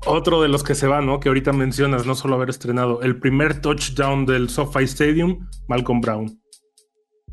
Otro 0.06 0.40
de 0.42 0.48
los 0.48 0.62
que 0.62 0.74
se 0.74 0.86
va, 0.86 1.00
¿no? 1.00 1.18
Que 1.20 1.28
ahorita 1.28 1.52
mencionas, 1.52 2.06
no 2.06 2.14
solo 2.14 2.36
haber 2.36 2.50
estrenado 2.50 3.02
el 3.02 3.18
primer 3.18 3.60
touchdown 3.60 4.24
del 4.26 4.48
SoFi 4.48 4.84
Stadium, 4.84 5.48
Malcolm 5.68 6.00
Brown. 6.00 6.40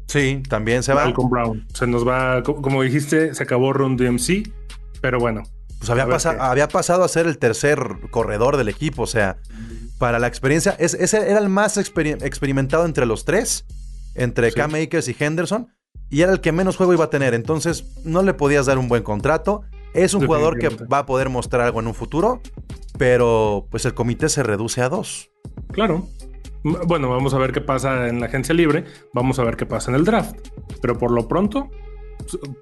Sí, 0.08 0.42
también 0.50 0.84
se 0.84 0.94
va. 0.94 1.06
Malcolm 1.06 1.30
Brown. 1.30 1.68
Se 1.74 1.88
nos 1.88 2.08
va, 2.08 2.44
co- 2.44 2.62
como 2.62 2.82
dijiste, 2.84 3.34
se 3.34 3.44
acabó 3.44 3.74
Ron 3.74 3.96
DMC, 3.98 4.51
pero 5.01 5.20
bueno. 5.20 5.44
Pues 5.80 5.89
había, 5.89 6.08
pasa- 6.08 6.38
había 6.51 6.68
pasado 6.68 7.03
a 7.03 7.08
ser 7.08 7.27
el 7.27 7.38
tercer 7.38 7.77
corredor 8.10 8.58
del 8.58 8.70
equipo. 8.70 9.03
O 9.03 9.08
sea, 9.08 9.38
para 10.00 10.20
la 10.20 10.27
experiencia, 10.27 10.75
es- 10.80 10.94
ese 10.94 11.30
era 11.30 11.39
el 11.39 11.50
más 11.50 11.77
experi- 11.77 12.22
experimentado 12.24 12.86
entre 12.86 13.06
los 13.06 13.25
tres, 13.25 13.65
entre 14.15 14.50
Sí. 14.51 14.56
Cam 14.56 14.75
Akers 14.75 15.08
y 15.10 15.15
Henderson, 15.18 15.68
y 16.13 16.22
era 16.22 16.32
el 16.32 16.41
que 16.41 16.51
menos 16.51 16.77
juego 16.77 16.93
iba 16.93 17.05
a 17.05 17.10
tener. 17.10 17.34
Entonces, 17.34 17.86
no 18.05 18.22
le 18.22 18.36
podías 18.36 18.67
dar 18.67 18.77
un 18.77 18.88
buen 18.88 19.01
contrato. 19.01 19.63
Es 19.96 20.13
un 20.13 20.27
jugador 20.27 20.60
que 20.60 20.70
va 20.70 21.00
a 21.00 21.05
poder 21.08 21.29
mostrar 21.29 21.63
algo 21.63 21.79
en 21.79 21.88
un 21.88 21.96
futuro, 21.96 22.39
pero 23.00 23.65
pues 23.72 23.84
el 23.86 23.96
comité 23.96 24.29
se 24.29 24.43
reduce 24.43 24.84
a 24.84 24.89
dos. 24.89 25.32
Claro. 25.72 26.08
Bueno, 26.63 27.10
vamos 27.10 27.34
a 27.34 27.39
ver 27.39 27.51
qué 27.51 27.62
pasa 27.62 28.08
en 28.10 28.20
la 28.20 28.27
agencia 28.27 28.53
libre, 28.53 28.86
vamos 29.12 29.39
a 29.39 29.43
ver 29.43 29.58
qué 29.58 29.65
pasa 29.65 29.89
en 29.89 29.96
el 29.96 30.05
draft. 30.05 30.36
Pero 30.84 31.00
por 31.00 31.10
lo 31.10 31.27
pronto, 31.27 31.72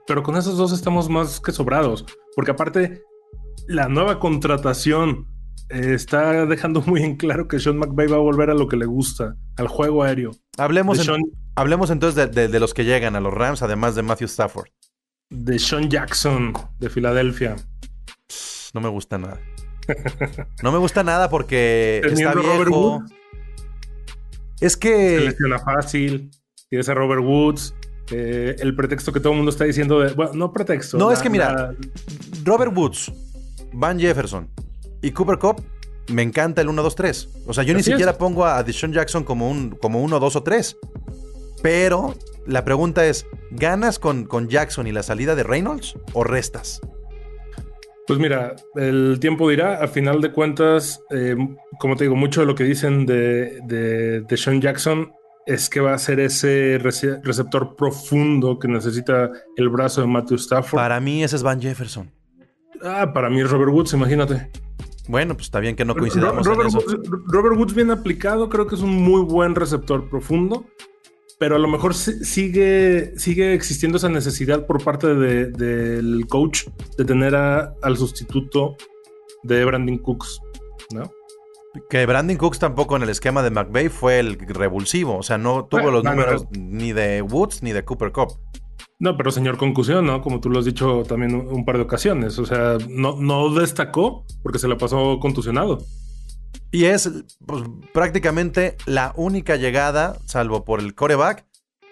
pero 0.08 0.24
con 0.24 0.38
esos 0.38 0.56
dos 0.56 0.72
estamos 0.72 1.10
más 1.10 1.42
que 1.42 1.52
sobrados. 1.52 2.06
Porque 2.38 2.52
aparte, 2.52 3.04
la 3.68 3.90
nueva 3.90 4.18
contratación 4.20 5.28
eh, 5.68 5.94
está 5.94 6.46
dejando 6.46 6.82
muy 6.86 7.04
en 7.04 7.18
claro 7.18 7.50
que 7.50 7.60
Sean 7.60 7.78
McVay 7.78 8.08
va 8.08 8.16
a 8.16 8.22
volver 8.22 8.50
a 8.50 8.54
lo 8.54 8.70
que 8.70 8.78
le 8.78 8.86
gusta, 8.86 9.36
al 9.58 9.68
juego 9.68 10.04
aéreo. 10.04 10.32
Hablemos, 10.64 10.98
De 10.98 11.04
en- 11.04 11.06
Sean, 11.08 11.22
hablemos 11.56 11.90
entonces 11.90 12.16
de, 12.16 12.28
de- 12.28 12.48
de 12.48 12.60
los 12.60 12.74
que 12.74 12.86
llegan 12.86 13.16
a 13.16 13.20
los 13.20 13.34
Rams, 13.34 13.62
además 13.62 13.96
de 13.96 14.04
Matthew 14.04 14.26
Stafford. 14.28 14.68
de 15.30 15.58
Sean 15.60 15.90
Jackson 15.90 16.54
de 16.80 16.90
Filadelfia. 16.90 17.56
No 18.74 18.82
me 18.82 18.90
gusta 18.90 19.18
nada. 19.18 19.40
No 20.64 20.72
me 20.72 20.78
gusta 20.78 21.04
nada 21.04 21.30
porque 21.30 22.02
está 22.06 22.32
Robert 22.34 22.66
viejo. 22.70 22.98
Woods. 23.00 23.12
Es 24.60 24.74
Se 24.74 24.80
que 24.80 25.20
lesiona 25.20 25.60
fácil, 25.60 26.30
tienes 26.70 26.88
a 26.90 26.94
Robert 26.94 27.22
Woods. 27.24 27.74
eh, 28.12 28.56
el 28.60 28.76
pretexto 28.76 29.12
que 29.12 29.20
todo 29.20 29.32
el 29.34 29.38
mundo 29.38 29.52
está 29.52 29.64
diciendo 29.64 30.00
de. 30.00 30.14
Bueno, 30.14 30.34
no 30.36 30.54
pretexto. 30.54 30.98
No, 30.98 31.08
la- 31.10 31.14
es 31.16 31.22
que 31.22 31.30
mira, 31.30 31.54
la- 31.54 31.76
Robert 32.44 32.76
Woods, 32.76 33.12
Van 33.74 34.00
Jefferson 34.00 34.50
y 35.02 35.12
Cooper 35.12 35.38
Cup, 35.40 35.64
me 36.12 36.22
encanta 36.22 36.62
el 36.62 36.70
1, 36.70 36.84
2, 36.84 36.96
3. 36.96 37.30
O 37.48 37.54
sea, 37.54 37.64
yo 37.64 37.74
ni 37.74 37.84
siquiera 37.84 38.12
es. 38.12 38.18
pongo 38.18 38.46
a 38.46 38.62
Deshaun 38.64 38.94
Jackson 38.94 39.24
como 39.24 39.50
un 39.50 39.72
como 39.72 40.02
1, 40.02 40.20
2 40.20 40.36
o 40.36 40.44
3. 40.44 40.78
Pero 41.62 42.16
la 42.48 42.64
pregunta 42.66 43.06
es, 43.06 43.26
¿ganas 43.52 44.00
con, 44.00 44.26
con 44.26 44.50
Jackson 44.50 44.88
y 44.88 44.92
la 44.92 45.04
salida 45.04 45.36
de 45.36 45.44
Reynolds 45.44 45.96
o 46.14 46.24
restas? 46.24 46.82
Pues 48.08 48.20
mira, 48.20 48.56
el 48.76 49.20
tiempo 49.22 49.48
dirá, 49.50 49.82
a 49.84 49.88
final 49.88 50.22
de 50.22 50.32
cuentas, 50.32 51.02
eh, 51.12 51.36
como 51.80 51.96
te 51.96 52.06
digo, 52.06 52.16
mucho 52.16 52.42
de 52.42 52.48
lo 52.48 52.56
que 52.56 52.64
dicen 52.64 53.06
de, 53.06 53.60
de, 53.66 54.22
de 54.22 54.38
Sean 54.38 54.60
Jackson 54.60 55.14
es 55.46 55.70
que 55.70 55.80
va 55.80 55.94
a 55.94 55.98
ser 55.98 56.20
ese 56.20 56.80
rece- 56.80 57.22
receptor 57.24 57.76
profundo 57.76 58.60
que 58.60 58.68
necesita 58.68 59.32
el 59.56 59.70
brazo 59.70 60.02
de 60.02 60.08
Matthew 60.08 60.38
Stafford. 60.38 60.80
Para 60.82 61.00
mí 61.00 61.24
ese 61.24 61.36
es 61.36 61.44
Van 61.44 61.62
Jefferson. 61.62 62.12
Ah, 62.84 63.12
para 63.14 63.30
mí 63.30 63.40
es 63.42 63.50
Robert 63.50 63.72
Woods, 63.72 63.94
imagínate. 63.94 64.50
Bueno, 65.12 65.34
pues 65.36 65.48
está 65.48 65.60
bien 65.60 65.76
que 65.76 65.84
no 65.86 65.94
coincidamos 65.96 66.46
Ro- 66.46 66.54
Robert, 66.56 66.70
en 66.74 66.80
eso. 66.80 66.88
Woods, 66.88 67.10
Robert 67.28 67.58
Woods 67.58 67.74
bien 67.76 67.92
aplicado, 67.92 68.50
creo 68.50 68.66
que 68.66 68.76
es 68.76 68.82
un 68.82 68.96
muy 68.96 69.22
buen 69.22 69.56
receptor 69.56 70.10
profundo, 70.10 70.66
pero 71.38 71.58
a 71.58 71.60
lo 71.60 71.68
mejor 71.68 71.94
si- 71.94 72.24
sigue, 72.24 73.14
sigue 73.18 73.54
existiendo 73.54 73.98
esa 73.98 74.08
necesidad 74.10 74.66
por 74.66 74.82
parte 74.84 75.14
de- 75.14 75.48
del 75.52 76.26
coach 76.30 76.68
de 76.98 77.04
tener 77.06 77.36
a- 77.36 77.74
al 77.82 77.98
sustituto 77.98 78.78
de 79.44 79.66
Brandon 79.66 79.98
Cooks, 79.98 80.40
¿no? 80.94 81.12
Que 81.90 82.06
Brandon 82.06 82.38
Cooks 82.38 82.60
tampoco 82.60 82.96
en 82.96 83.04
el 83.04 83.10
esquema 83.10 83.44
de 83.44 83.50
McVay 83.50 83.90
fue 83.90 84.20
el 84.20 84.38
revulsivo. 84.40 85.18
O 85.18 85.24
sea, 85.24 85.38
no 85.38 85.66
tuvo 85.66 85.82
Bueno, 85.84 85.92
los 85.92 86.04
no, 86.04 86.10
no, 86.12 86.16
números 86.22 86.46
ni 86.52 86.92
de 86.94 87.22
Woods 87.22 87.64
ni 87.64 87.72
de 87.72 87.84
Cooper 87.84 88.12
Cup. 88.12 88.30
No, 89.02 89.18
pero 89.18 89.32
señor 89.32 89.58
concusión, 89.58 90.06
¿no? 90.06 90.22
Como 90.22 90.40
tú 90.40 90.52
lo 90.52 90.60
has 90.60 90.66
dicho 90.66 91.02
también 91.08 91.34
un, 91.34 91.66
par 91.66 91.78
de 91.78 91.82
ocasiones. 91.82 92.38
O 92.38 92.46
sea, 92.46 92.78
no, 92.88 93.16
no 93.20 93.52
destacó 93.52 94.28
porque 94.44 94.60
se 94.60 94.68
la 94.68 94.78
pasó 94.78 95.18
contusionado. 95.20 95.80
Y 96.70 96.86
es 96.86 97.10
pues, 97.44 97.64
prácticamente 97.96 98.78
la 98.86 99.12
única 99.16 99.56
llegada, 99.56 100.20
salvo 100.26 100.66
por 100.66 100.80
el 100.82 100.94
coreback, 100.94 101.48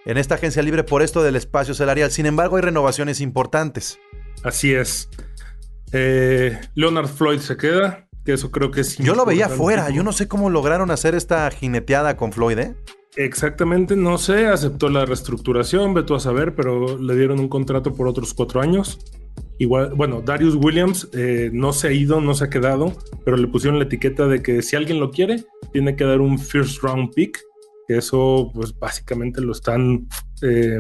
en 0.06 0.20
esta 0.20 0.36
agencia 0.36 0.62
libre 0.62 0.84
por 0.84 1.02
esto 1.02 1.24
del 1.24 1.36
espacio 1.36 1.74
salarial. 1.74 2.12
Sin 2.12 2.28
embargo, 2.28 2.58
hay 2.58 2.62
renovaciones 2.62 3.22
importantes. 3.22 3.98
Así 4.44 4.72
es. 4.76 5.10
Eh, 5.92 6.62
Leonard 6.76 7.08
Floyd 7.08 7.40
se 7.40 7.58
queda, 7.58 8.08
que 8.24 8.34
eso 8.34 8.52
creo 8.52 8.70
que 8.70 8.82
es. 8.82 8.98
Yo 8.98 9.16
lo 9.16 9.26
veía 9.26 9.50
fuera. 9.50 9.90
Yo 9.90 10.04
no 10.04 10.14
sé 10.14 10.28
cómo 10.28 10.52
lograron 10.52 10.92
hacer 10.92 11.16
esta 11.16 11.50
jineteada 11.50 12.18
con 12.18 12.32
Floyd, 12.32 12.60
¿eh? 12.60 12.76
Exactamente, 13.16 13.96
no 13.96 14.18
sé, 14.18 14.48
aceptó 14.48 14.90
la 14.90 15.06
reestructuración, 15.06 15.94
ve 15.94 16.04
tú 16.04 16.16
a 16.16 16.20
saber, 16.20 16.56
pero 16.56 16.98
le 16.98 17.16
dieron 17.16 17.40
un 17.40 17.50
contrato 17.50 17.94
por 17.94 18.08
otros 18.08 18.34
cuatro 18.34 18.62
años. 18.62 19.00
Igual, 19.58 19.94
bueno, 19.96 20.22
Darius 20.22 20.56
Williams 20.56 21.10
eh, 21.14 21.50
no 21.52 21.74
se 21.74 21.90
ha 21.90 21.92
ido, 21.92 22.22
no 22.22 22.34
se 22.34 22.46
ha 22.46 22.50
quedado, 22.50 22.94
pero 23.26 23.36
le 23.36 23.48
pusieron 23.48 23.78
la 23.80 23.86
etiqueta 23.86 24.28
de 24.28 24.42
que 24.42 24.62
si 24.62 24.76
alguien 24.76 25.00
lo 25.00 25.12
quiere, 25.12 25.44
tiene 25.74 25.96
que 25.96 26.06
dar 26.06 26.22
un 26.22 26.40
first 26.40 26.82
round 26.82 27.14
pick, 27.14 27.40
que 27.88 27.98
eso 27.98 28.52
pues 28.54 28.78
básicamente 28.78 29.42
lo 29.42 29.52
están 29.52 30.08
eh, 30.42 30.80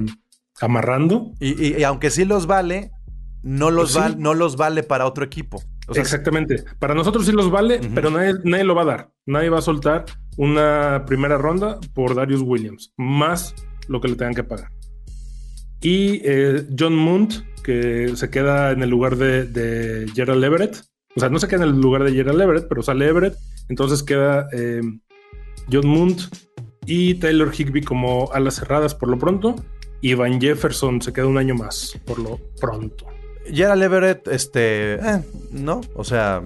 amarrando. 0.61 1.33
Y, 1.39 1.61
y- 1.67 1.77
y 1.79 1.83
aunque 1.83 2.09
sí 2.09 2.23
los 2.25 2.45
vale, 2.47 2.91
no 3.43 3.69
los, 3.71 3.93
Pues 3.97 4.11
sí. 4.11 4.15
no 4.17 4.33
los 4.33 4.55
vale 4.55 4.83
para 4.83 5.05
otro 5.05 5.25
equipo. 5.25 5.61
O 5.87 5.93
sea, 5.93 6.03
Exactamente. 6.03 6.63
Para 6.77 6.93
nosotros 6.93 7.25
sí 7.25 7.31
los 7.31 7.49
vale, 7.49 7.79
Ujú. 7.79 7.89
pero 7.95 8.11
nadie, 8.11 8.35
nadie 8.43 8.63
lo 8.63 8.75
va 8.75 8.83
a 8.83 8.85
dar. 8.85 9.11
Nadie 9.25 9.49
va 9.49 9.59
a 9.59 9.61
soltar 9.63 10.05
una 10.39 11.03
primera 11.05 11.37
ronda 11.37 11.79
por 11.93 12.15
Darius 12.15 12.41
Williams. 12.41 12.93
Más 12.95 13.53
lo 13.89 13.99
que 13.99 14.07
le 14.07 14.15
tengan 14.15 14.33
que 14.33 14.45
pagar. 14.45 14.71
Y 15.81 16.21
eh, 16.23 16.65
John 16.77 16.95
Munt, 16.95 17.33
que 17.61 18.15
se 18.15 18.29
queda 18.29 18.71
en 18.71 18.81
el 18.81 18.89
lugar 18.89 19.17
de, 19.17 20.09
Gerald 20.15 20.41
Everett. 20.41 20.81
O 21.13 21.19
sea, 21.19 21.27
no 21.27 21.39
se 21.39 21.49
queda 21.49 21.63
en 21.63 21.69
el 21.69 21.81
lugar 21.81 22.05
de 22.05 22.13
Gerald 22.13 22.39
Everett, 22.39 22.69
pero 22.69 22.81
sale 22.81 23.09
Everett. 23.09 23.35
Entonces 23.67 24.01
queda 24.01 24.47
eh, 24.53 24.81
John 25.69 25.87
Munt 25.87 26.21
y 26.85 27.15
Taylor 27.15 27.51
Higby 27.53 27.81
como 27.81 28.31
alas 28.31 28.55
cerradas 28.55 28.95
por 28.95 29.09
lo 29.09 29.19
pronto. 29.19 29.55
Y 29.99 30.13
Van 30.13 30.39
Jefferson 30.39 31.01
se 31.01 31.11
queda 31.11 31.27
un 31.27 31.37
año 31.37 31.55
más 31.55 31.99
por 32.05 32.17
lo 32.17 32.39
pronto. 32.61 33.07
Gerald 33.45 33.83
Everett, 33.83 34.25
este, 34.29 34.93
eh, 34.93 35.21
no, 35.51 35.81
o 35.95 36.05
sea, 36.05 36.41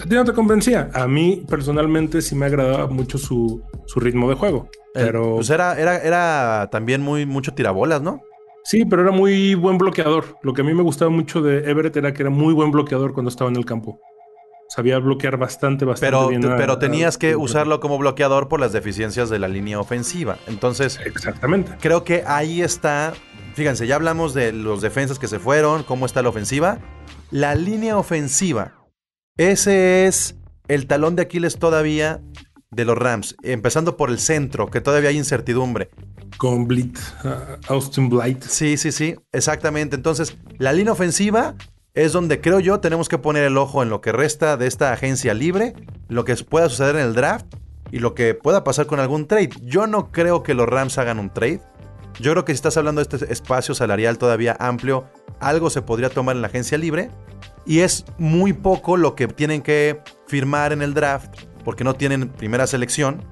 ¿A 0.00 0.08
ti 0.08 0.14
no 0.14 0.24
te 0.24 0.32
convencía? 0.32 0.90
A 0.94 1.06
mí 1.06 1.44
personalmente 1.48 2.22
sí 2.22 2.34
me 2.34 2.46
agradaba 2.46 2.86
mucho 2.86 3.18
su, 3.18 3.62
su 3.86 4.00
ritmo 4.00 4.28
de 4.28 4.36
juego. 4.36 4.68
Pero. 4.94 5.36
Pues 5.36 5.50
era, 5.50 5.78
era, 5.78 5.98
era 5.98 6.68
también 6.70 7.02
muy 7.02 7.26
mucho 7.26 7.54
tirabolas, 7.54 8.02
¿no? 8.02 8.20
Sí, 8.64 8.84
pero 8.84 9.02
era 9.02 9.10
muy 9.10 9.54
buen 9.54 9.78
bloqueador. 9.78 10.36
Lo 10.42 10.52
que 10.52 10.62
a 10.62 10.64
mí 10.64 10.74
me 10.74 10.82
gustaba 10.82 11.10
mucho 11.10 11.42
de 11.42 11.70
Everett 11.70 11.96
era 11.96 12.12
que 12.12 12.22
era 12.22 12.30
muy 12.30 12.54
buen 12.54 12.70
bloqueador 12.70 13.12
cuando 13.12 13.28
estaba 13.30 13.50
en 13.50 13.56
el 13.56 13.64
campo. 13.64 14.00
Sabía 14.68 14.98
bloquear 14.98 15.36
bastante, 15.36 15.84
bastante 15.84 16.16
pero, 16.16 16.28
bien. 16.28 16.42
Pero 16.56 16.78
tenías 16.78 17.16
a, 17.16 17.18
que 17.18 17.34
usarlo 17.34 17.80
como 17.80 17.98
bloqueador 17.98 18.48
por 18.48 18.60
las 18.60 18.72
deficiencias 18.72 19.28
de 19.28 19.38
la 19.38 19.48
línea 19.48 19.80
ofensiva. 19.80 20.38
Entonces, 20.46 21.00
exactamente. 21.04 21.72
Creo 21.80 22.04
que 22.04 22.22
ahí 22.26 22.62
está. 22.62 23.12
Fíjense, 23.54 23.86
ya 23.86 23.96
hablamos 23.96 24.32
de 24.32 24.52
los 24.52 24.80
defensas 24.80 25.18
que 25.18 25.26
se 25.26 25.40
fueron, 25.40 25.82
cómo 25.82 26.06
está 26.06 26.22
la 26.22 26.28
ofensiva. 26.28 26.78
La 27.32 27.54
línea 27.56 27.96
ofensiva. 27.96 28.79
Ese 29.40 30.06
es 30.06 30.36
el 30.68 30.86
talón 30.86 31.16
de 31.16 31.22
Aquiles 31.22 31.58
todavía 31.58 32.20
de 32.70 32.84
los 32.84 32.98
Rams, 32.98 33.36
empezando 33.42 33.96
por 33.96 34.10
el 34.10 34.18
centro, 34.18 34.66
que 34.66 34.82
todavía 34.82 35.08
hay 35.08 35.16
incertidumbre. 35.16 35.88
Con 36.36 36.68
Blit, 36.68 36.98
uh, 37.24 37.72
Austin 37.72 38.10
Blight. 38.10 38.42
Sí, 38.42 38.76
sí, 38.76 38.92
sí, 38.92 39.16
exactamente. 39.32 39.96
Entonces, 39.96 40.36
la 40.58 40.74
línea 40.74 40.92
ofensiva 40.92 41.54
es 41.94 42.12
donde 42.12 42.42
creo 42.42 42.60
yo 42.60 42.80
tenemos 42.80 43.08
que 43.08 43.16
poner 43.16 43.44
el 43.44 43.56
ojo 43.56 43.82
en 43.82 43.88
lo 43.88 44.02
que 44.02 44.12
resta 44.12 44.58
de 44.58 44.66
esta 44.66 44.92
agencia 44.92 45.32
libre, 45.32 45.72
lo 46.08 46.26
que 46.26 46.36
pueda 46.36 46.68
suceder 46.68 46.96
en 46.96 47.06
el 47.06 47.14
draft 47.14 47.46
y 47.90 48.00
lo 48.00 48.14
que 48.14 48.34
pueda 48.34 48.62
pasar 48.62 48.84
con 48.84 49.00
algún 49.00 49.26
trade. 49.26 49.52
Yo 49.62 49.86
no 49.86 50.12
creo 50.12 50.42
que 50.42 50.52
los 50.52 50.68
Rams 50.68 50.98
hagan 50.98 51.18
un 51.18 51.32
trade. 51.32 51.62
Yo 52.18 52.32
creo 52.32 52.44
que 52.44 52.52
si 52.52 52.56
estás 52.56 52.76
hablando 52.76 53.02
de 53.02 53.16
este 53.16 53.32
espacio 53.32 53.74
salarial 53.74 54.18
todavía 54.18 54.56
amplio, 54.58 55.06
algo 55.38 55.70
se 55.70 55.82
podría 55.82 56.10
tomar 56.10 56.36
en 56.36 56.42
la 56.42 56.48
agencia 56.48 56.76
libre. 56.78 57.10
Y 57.66 57.80
es 57.80 58.04
muy 58.18 58.52
poco 58.52 58.96
lo 58.96 59.14
que 59.14 59.28
tienen 59.28 59.62
que 59.62 60.00
firmar 60.26 60.72
en 60.72 60.82
el 60.82 60.94
draft 60.94 61.34
porque 61.64 61.84
no 61.84 61.94
tienen 61.94 62.28
primera 62.28 62.66
selección. 62.66 63.22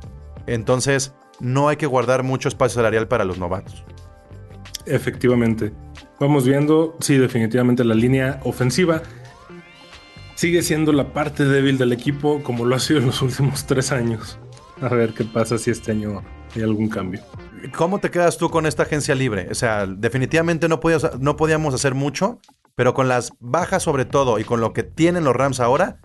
Entonces, 0.47 1.15
no 1.41 1.69
hay 1.69 1.77
que 1.77 1.87
guardar 1.87 2.23
mucho 2.23 2.49
espacio 2.49 2.77
salarial 2.77 3.09
para 3.09 3.25
los 3.25 3.39
novatos. 3.39 3.85
Efectivamente. 4.87 5.73
Vamos 6.21 6.47
viendo, 6.47 6.97
sí, 7.01 7.17
definitivamente 7.17 7.85
la 7.85 7.95
línea 7.95 8.41
ofensiva 8.45 9.03
sigue 10.35 10.63
siendo 10.63 10.93
la 10.93 11.13
parte 11.13 11.45
débil 11.45 11.79
del 11.79 11.93
equipo 11.93 12.43
como 12.45 12.65
lo 12.65 12.77
ha 12.77 12.79
sido 12.79 13.01
en 13.01 13.07
los 13.07 13.23
últimos 13.23 13.67
tres 13.67 13.91
años. 13.93 14.39
A 14.81 14.89
ver 14.89 15.13
qué 15.13 15.25
pasa 15.25 15.59
si 15.59 15.71
este 15.71 15.91
año 15.91 16.23
hay 16.55 16.63
algún 16.63 16.89
cambio. 16.89 17.21
¿Cómo 17.77 17.99
te 17.99 18.11
quedas 18.11 18.39
tú 18.39 18.51
con 18.51 18.67
esta 18.67 18.85
agencia 18.85 19.15
libre? 19.15 19.49
O 19.51 19.55
sea, 19.55 19.87
definitivamente 19.87 20.69
no, 20.69 20.81
podías, 20.81 21.19
no 21.21 21.37
podíamos 21.37 21.75
hacer 21.75 21.95
mucho, 21.95 22.41
pero 22.75 22.95
con 22.95 23.09
las 23.09 23.33
bajas 23.41 23.83
sobre 23.83 24.05
todo 24.05 24.39
y 24.39 24.45
con 24.45 24.61
lo 24.61 24.73
que 24.73 24.83
tienen 24.83 25.25
los 25.25 25.35
Rams 25.35 25.61
ahora, 25.61 26.01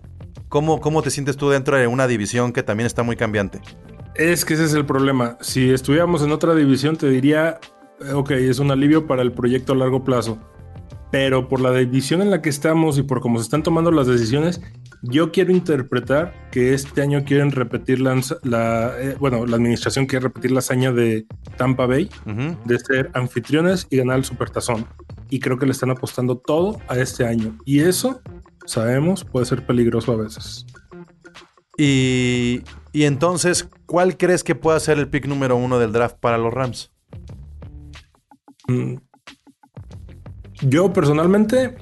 ¿cómo, 0.48 0.80
¿cómo 0.80 1.02
te 1.02 1.10
sientes 1.10 1.36
tú 1.36 1.50
dentro 1.50 1.76
de 1.76 1.86
una 1.86 2.06
división 2.06 2.52
que 2.52 2.62
también 2.62 2.86
está 2.86 3.02
muy 3.02 3.16
cambiante? 3.16 3.60
Es 4.14 4.44
que 4.44 4.54
ese 4.54 4.64
es 4.64 4.74
el 4.74 4.86
problema. 4.86 5.36
Si 5.40 5.70
estuviéramos 5.70 6.22
en 6.22 6.32
otra 6.32 6.54
división, 6.54 6.96
te 6.96 7.08
diría, 7.08 7.58
ok, 8.12 8.30
es 8.32 8.58
un 8.58 8.70
alivio 8.70 9.06
para 9.06 9.22
el 9.22 9.32
proyecto 9.32 9.72
a 9.72 9.76
largo 9.76 10.04
plazo. 10.04 10.38
Pero 11.10 11.48
por 11.48 11.60
la 11.60 11.72
división 11.72 12.22
en 12.22 12.30
la 12.30 12.42
que 12.42 12.48
estamos 12.48 12.98
y 12.98 13.02
por 13.02 13.20
cómo 13.20 13.38
se 13.38 13.44
están 13.44 13.62
tomando 13.62 13.90
las 13.90 14.06
decisiones, 14.06 14.60
yo 15.06 15.30
quiero 15.32 15.52
interpretar 15.52 16.48
que 16.50 16.72
este 16.72 17.02
año 17.02 17.24
quieren 17.24 17.50
repetir 17.50 18.00
la, 18.00 18.20
la 18.42 19.00
eh, 19.00 19.16
bueno, 19.18 19.44
la 19.44 19.56
administración 19.56 20.06
quiere 20.06 20.24
repetir 20.24 20.50
la 20.50 20.60
hazaña 20.60 20.92
de 20.92 21.26
Tampa 21.56 21.86
Bay, 21.86 22.08
uh 22.26 22.30
-huh. 22.30 22.62
de 22.64 22.78
ser 22.78 23.10
anfitriones 23.14 23.86
y 23.90 23.98
ganar 23.98 24.18
el 24.18 24.24
Supertazón. 24.24 24.86
Y 25.28 25.40
creo 25.40 25.58
que 25.58 25.66
le 25.66 25.72
están 25.72 25.90
apostando 25.90 26.38
todo 26.38 26.80
a 26.88 26.98
este 26.98 27.26
año. 27.26 27.58
Y 27.64 27.80
eso, 27.80 28.20
sabemos, 28.66 29.24
puede 29.24 29.46
ser 29.46 29.66
peligroso 29.66 30.12
a 30.12 30.16
veces. 30.16 30.64
Y, 31.76 32.62
y 32.92 33.04
entonces, 33.04 33.68
¿cuál 33.86 34.16
crees 34.16 34.42
que 34.42 34.54
pueda 34.54 34.80
ser 34.80 34.98
el 34.98 35.08
pick 35.08 35.26
número 35.26 35.56
uno 35.56 35.78
del 35.78 35.92
draft 35.92 36.16
para 36.20 36.38
los 36.38 36.54
Rams? 36.54 36.92
Mm. 38.68 38.94
Yo 40.62 40.92
personalmente 40.92 41.76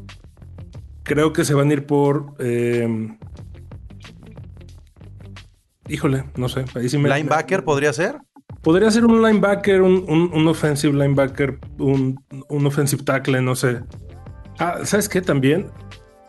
creo 1.02 1.32
que 1.32 1.44
se 1.44 1.54
van 1.54 1.70
a 1.70 1.72
ir 1.72 1.86
por. 1.86 2.34
Eh... 2.38 3.16
Híjole, 5.88 6.24
no 6.36 6.48
sé. 6.48 6.64
Ahí 6.74 6.88
sí 6.88 6.98
me, 6.98 7.08
¿Linebacker 7.08 7.64
podría 7.64 7.92
ser? 7.92 8.18
Podría 8.62 8.90
ser 8.90 9.04
un 9.04 9.20
linebacker, 9.22 9.82
un, 9.82 10.04
un, 10.08 10.30
un 10.32 10.48
offensive 10.48 10.92
linebacker, 10.92 11.58
un, 11.78 12.22
un, 12.48 12.66
offensive 12.66 13.02
tackle, 13.02 13.42
no 13.42 13.56
sé. 13.56 13.80
Ah, 14.58 14.78
¿sabes 14.84 15.08
qué? 15.08 15.20
También 15.20 15.66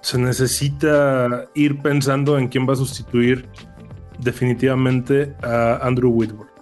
se 0.02 0.18
necesita 0.18 1.48
ir 1.54 1.80
pensando 1.82 2.38
en 2.38 2.48
quién 2.48 2.68
va 2.68 2.74
a 2.74 2.76
sustituir 2.76 3.48
definitivamente 4.20 5.36
a 5.44 5.80
Andrew 5.86 6.12
Whitworth. 6.12 6.53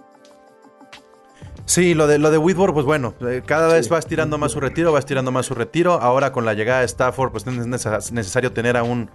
Sí, 1.64 1.94
lo 1.94 2.06
de, 2.06 2.18
lo 2.18 2.30
de 2.30 2.38
Whitworth, 2.38 2.74
pues 2.74 2.84
bueno, 2.84 3.14
eh, 3.20 3.42
cada 3.44 3.72
vez 3.72 3.86
sí. 3.86 3.90
va 3.90 3.98
estirando 3.98 4.36
más 4.36 4.52
su 4.52 4.60
retiro, 4.60 4.92
va 4.92 4.98
estirando 4.98 5.30
más 5.30 5.46
su 5.46 5.54
retiro. 5.54 5.94
Ahora 5.94 6.32
con 6.32 6.44
la 6.44 6.54
llegada 6.54 6.80
de 6.80 6.86
Stafford, 6.86 7.30
pues 7.30 7.46
es 7.46 8.12
necesario 8.12 8.52
tener 8.52 8.76
a 8.76 8.82
un 8.82 9.10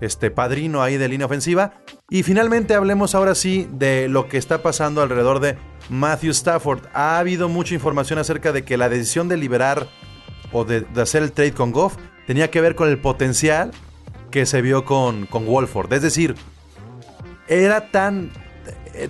este, 0.00 0.30
padrino 0.30 0.82
ahí 0.82 0.96
de 0.96 1.08
línea 1.08 1.26
ofensiva. 1.26 1.74
Y 2.10 2.24
finalmente 2.24 2.74
hablemos 2.74 3.14
ahora 3.14 3.34
sí 3.34 3.68
de 3.72 4.08
lo 4.08 4.28
que 4.28 4.36
está 4.36 4.62
pasando 4.62 5.00
alrededor 5.00 5.40
de 5.40 5.56
Matthew 5.90 6.32
Stafford. 6.32 6.86
Ha 6.92 7.18
habido 7.18 7.48
mucha 7.48 7.74
información 7.74 8.18
acerca 8.18 8.52
de 8.52 8.64
que 8.64 8.76
la 8.76 8.88
decisión 8.88 9.28
de 9.28 9.36
liberar 9.36 9.86
o 10.50 10.64
de, 10.64 10.80
de 10.80 11.02
hacer 11.02 11.22
el 11.22 11.32
trade 11.32 11.52
con 11.52 11.70
Goff 11.70 11.96
tenía 12.26 12.50
que 12.50 12.60
ver 12.60 12.74
con 12.74 12.88
el 12.88 12.98
potencial 12.98 13.70
que 14.30 14.44
se 14.44 14.60
vio 14.60 14.84
con, 14.84 15.26
con 15.26 15.46
Wolford. 15.46 15.92
Es 15.92 16.02
decir, 16.02 16.34
era 17.46 17.90
tan 17.90 18.32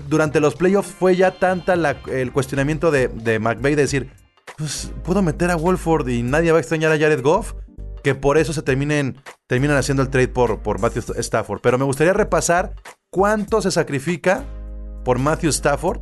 durante 0.09 0.41
los 0.41 0.55
playoffs 0.55 0.91
fue 0.91 1.17
ya 1.17 1.39
tanta 1.39 1.75
el 1.75 2.33
cuestionamiento 2.33 2.91
de, 2.91 3.09
de 3.09 3.39
McVay 3.39 3.75
de 3.75 3.83
decir, 3.83 4.11
pues 4.57 4.93
puedo 5.05 5.23
meter 5.23 5.51
a 5.51 5.57
Wolford 5.57 6.09
y 6.09 6.23
nadie 6.23 6.53
va 6.53 6.59
a 6.59 6.61
extrañar 6.61 6.93
a 6.93 6.99
Jared 6.99 7.23
Goff, 7.23 7.55
que 8.03 8.15
por 8.15 8.39
eso 8.39 8.53
se 8.53 8.63
terminen, 8.63 9.17
terminan 9.47 9.77
haciendo 9.77 10.03
el 10.03 10.11
trade 10.11 10.29
por, 10.29 10.61
por 10.61 10.81
Matthew 10.81 11.15
Stafford. 11.17 11.61
Pero 11.61 11.79
me 11.79 11.85
gustaría 11.85 12.13
repasar 12.13 12.75
cuánto 13.11 13.63
se 13.63 13.71
sacrifica 13.71 14.45
por 15.05 15.19
Matthew 15.19 15.51
Stafford 15.51 16.01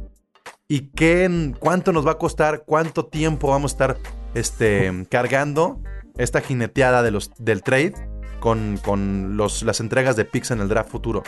y 0.69 0.91
qué, 0.91 1.55
cuánto 1.59 1.93
nos 1.93 2.07
va 2.07 2.13
a 2.13 2.19
costar, 2.19 2.65
cuánto 2.65 3.07
tiempo 3.07 3.49
vamos 3.49 3.73
a 3.73 3.75
estar 3.75 3.97
este, 4.35 5.07
cargando 5.11 5.81
esta 6.17 6.41
jineteada 6.41 7.03
de 7.03 7.11
los, 7.11 7.31
del 7.39 7.63
trade 7.63 7.95
con, 8.41 8.79
con 8.83 9.37
los, 9.37 9.63
las 9.63 9.81
entregas 9.81 10.17
de 10.17 10.25
picks 10.25 10.51
en 10.51 10.61
el 10.61 10.69
draft 10.69 10.91
futuro. 10.91 11.23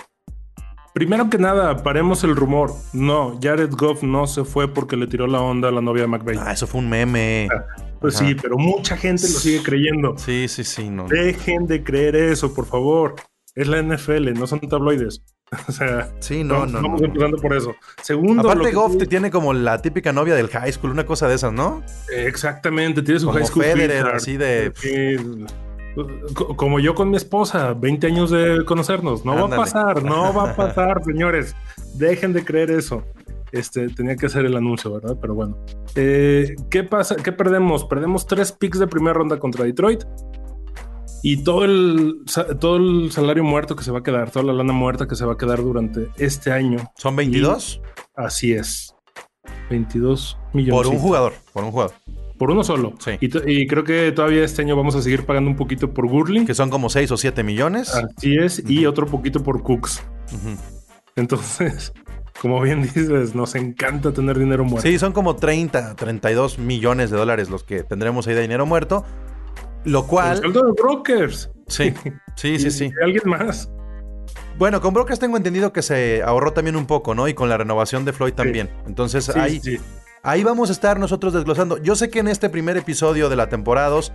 Primero 0.92 1.30
que 1.30 1.38
nada, 1.38 1.82
paremos 1.82 2.22
el 2.22 2.36
rumor. 2.36 2.72
No, 2.92 3.38
Jared 3.42 3.70
Goff 3.70 4.02
no 4.02 4.26
se 4.26 4.44
fue 4.44 4.68
porque 4.68 4.96
le 4.96 5.06
tiró 5.06 5.26
la 5.26 5.40
onda 5.40 5.68
a 5.68 5.72
la 5.72 5.80
novia 5.80 6.02
de 6.02 6.08
McVeigh. 6.08 6.38
Ah, 6.38 6.52
eso 6.52 6.66
fue 6.66 6.80
un 6.80 6.90
meme. 6.90 7.48
Pues 7.98 8.16
Ajá. 8.16 8.26
sí, 8.26 8.34
pero 8.34 8.58
mucha 8.58 8.96
gente 8.96 9.22
lo 9.22 9.38
sigue 9.38 9.62
creyendo. 9.62 10.18
Sí, 10.18 10.48
sí, 10.48 10.64
sí. 10.64 10.90
No, 10.90 11.06
Dejen 11.08 11.66
de 11.66 11.82
creer 11.82 12.16
eso, 12.16 12.52
por 12.52 12.66
favor. 12.66 13.14
Es 13.54 13.68
la 13.68 13.82
NFL, 13.82 14.32
no 14.34 14.46
son 14.46 14.60
tabloides. 14.60 15.22
O 15.68 15.72
sea, 15.72 16.10
sí, 16.20 16.44
no, 16.44 16.64
no. 16.64 16.80
Vamos 16.80 17.02
no. 17.02 17.08
empezando 17.08 17.36
por 17.36 17.54
eso. 17.54 17.74
Segundo, 18.00 18.48
Aparte, 18.48 18.72
Goff 18.72 18.96
te 18.96 19.04
tiene 19.04 19.30
como 19.30 19.52
la 19.52 19.82
típica 19.82 20.10
novia 20.10 20.34
del 20.34 20.48
high 20.48 20.72
school, 20.72 20.92
una 20.92 21.04
cosa 21.04 21.28
de 21.28 21.34
esas, 21.34 21.52
¿no? 21.52 21.82
Exactamente, 22.10 23.02
tiene 23.02 23.20
su 23.20 23.26
como 23.26 23.38
high 23.38 23.46
school. 23.46 23.64
Federer, 23.64 24.06
así 24.06 24.38
de. 24.38 24.72
Sí, 24.74 25.16
como 26.56 26.80
yo 26.80 26.94
con 26.94 27.10
mi 27.10 27.16
esposa, 27.16 27.74
20 27.74 28.06
años 28.06 28.30
de 28.30 28.64
conocernos. 28.64 29.24
No 29.24 29.32
Ándale. 29.32 29.50
va 29.50 29.56
a 29.56 29.58
pasar, 29.60 30.02
no 30.02 30.34
va 30.34 30.50
a 30.50 30.56
pasar, 30.56 31.02
señores. 31.04 31.54
Dejen 31.94 32.32
de 32.32 32.44
creer 32.44 32.70
eso. 32.70 33.02
Este, 33.52 33.88
tenía 33.88 34.16
que 34.16 34.26
hacer 34.26 34.46
el 34.46 34.56
anuncio, 34.56 34.92
¿verdad? 34.92 35.16
Pero 35.20 35.34
bueno. 35.34 35.58
Eh, 35.94 36.54
¿Qué 36.70 36.84
pasa? 36.84 37.16
¿Qué 37.16 37.32
perdemos? 37.32 37.84
Perdemos 37.84 38.26
tres 38.26 38.52
picks 38.52 38.78
de 38.78 38.86
primera 38.86 39.12
ronda 39.14 39.38
contra 39.38 39.64
Detroit. 39.64 40.04
Y 41.24 41.44
todo 41.44 41.64
el, 41.64 42.22
todo 42.58 42.76
el 42.76 43.12
salario 43.12 43.44
muerto 43.44 43.76
que 43.76 43.84
se 43.84 43.92
va 43.92 44.00
a 44.00 44.02
quedar, 44.02 44.30
toda 44.32 44.44
la 44.46 44.52
lana 44.54 44.72
muerta 44.72 45.06
que 45.06 45.14
se 45.14 45.24
va 45.24 45.34
a 45.34 45.36
quedar 45.36 45.62
durante 45.62 46.08
este 46.16 46.50
año. 46.50 46.78
¿Son 46.96 47.14
22? 47.14 47.80
Y 47.84 48.06
así 48.16 48.52
es. 48.54 48.96
22 49.70 50.36
millones. 50.52 50.74
Por 50.74 50.86
un 50.94 50.98
jugador, 51.00 51.32
por 51.52 51.62
un 51.64 51.70
jugador. 51.70 51.94
Por 52.42 52.50
uno 52.50 52.64
solo. 52.64 52.94
Sí. 52.98 53.12
Y, 53.20 53.52
y, 53.52 53.66
creo 53.68 53.84
que 53.84 54.10
todavía 54.10 54.42
este 54.42 54.62
año 54.62 54.74
vamos 54.74 54.96
a 54.96 55.02
seguir 55.02 55.24
pagando 55.24 55.48
un 55.48 55.54
poquito 55.54 55.94
por 55.94 56.08
Gurley. 56.08 56.44
Que 56.44 56.54
son 56.54 56.70
como 56.70 56.90
6 56.90 57.12
o 57.12 57.16
7 57.16 57.44
millones. 57.44 57.94
Así 57.94 58.36
es. 58.36 58.58
Uh 58.58 58.62
-huh. 58.62 58.70
Y 58.70 58.86
otro 58.86 59.06
poquito 59.06 59.44
por 59.44 59.62
Cooks. 59.62 60.02
Uh 60.32 60.34
-huh. 60.34 60.56
Entonces, 61.14 61.92
como 62.42 62.60
bien 62.60 62.82
dices, 62.82 63.36
nos 63.36 63.54
encanta 63.54 64.12
tener 64.12 64.40
dinero 64.40 64.64
muerto. 64.64 64.88
Sí, 64.88 64.98
son 64.98 65.12
como 65.12 65.36
30, 65.36 65.94
32 65.94 66.58
millones 66.58 67.12
de 67.12 67.16
dólares 67.16 67.48
los 67.48 67.62
que 67.62 67.84
tendremos 67.84 68.26
ahí 68.26 68.34
de 68.34 68.40
dinero 68.42 68.66
muerto. 68.66 69.04
Lo 69.84 70.00
El 70.00 70.06
cual. 70.06 70.38
sueldo 70.38 70.64
de 70.64 70.72
brokers. 70.72 71.48
Sí, 71.68 71.94
sí, 72.34 72.58
sí, 72.58 72.72
sí. 72.72 72.90
alguien 73.04 73.22
más. 73.24 73.70
Bueno, 74.58 74.80
con 74.80 74.92
Brokers 74.92 75.20
tengo 75.20 75.36
entendido 75.36 75.72
que 75.72 75.82
se 75.82 76.24
ahorró 76.24 76.52
también 76.52 76.74
un 76.74 76.86
poco, 76.86 77.14
¿no? 77.14 77.28
Y 77.28 77.34
con 77.34 77.48
la 77.48 77.56
renovación 77.56 78.04
de 78.04 78.12
Floyd 78.12 78.34
también. 78.34 78.68
Entonces 78.86 79.26
Sí, 79.26 79.38
ahí, 79.38 79.60
sí. 79.60 79.78
Ahí 80.22 80.44
vamos 80.44 80.70
a 80.70 80.72
estar 80.72 80.98
nosotros 80.98 81.32
desglosando. 81.32 81.78
Yo 81.78 81.96
sé 81.96 82.10
que 82.10 82.20
en 82.20 82.28
este 82.28 82.48
primer 82.48 82.76
episodio 82.76 83.28
de 83.28 83.36
la 83.36 83.48
temporada 83.48 83.88
2 83.88 84.12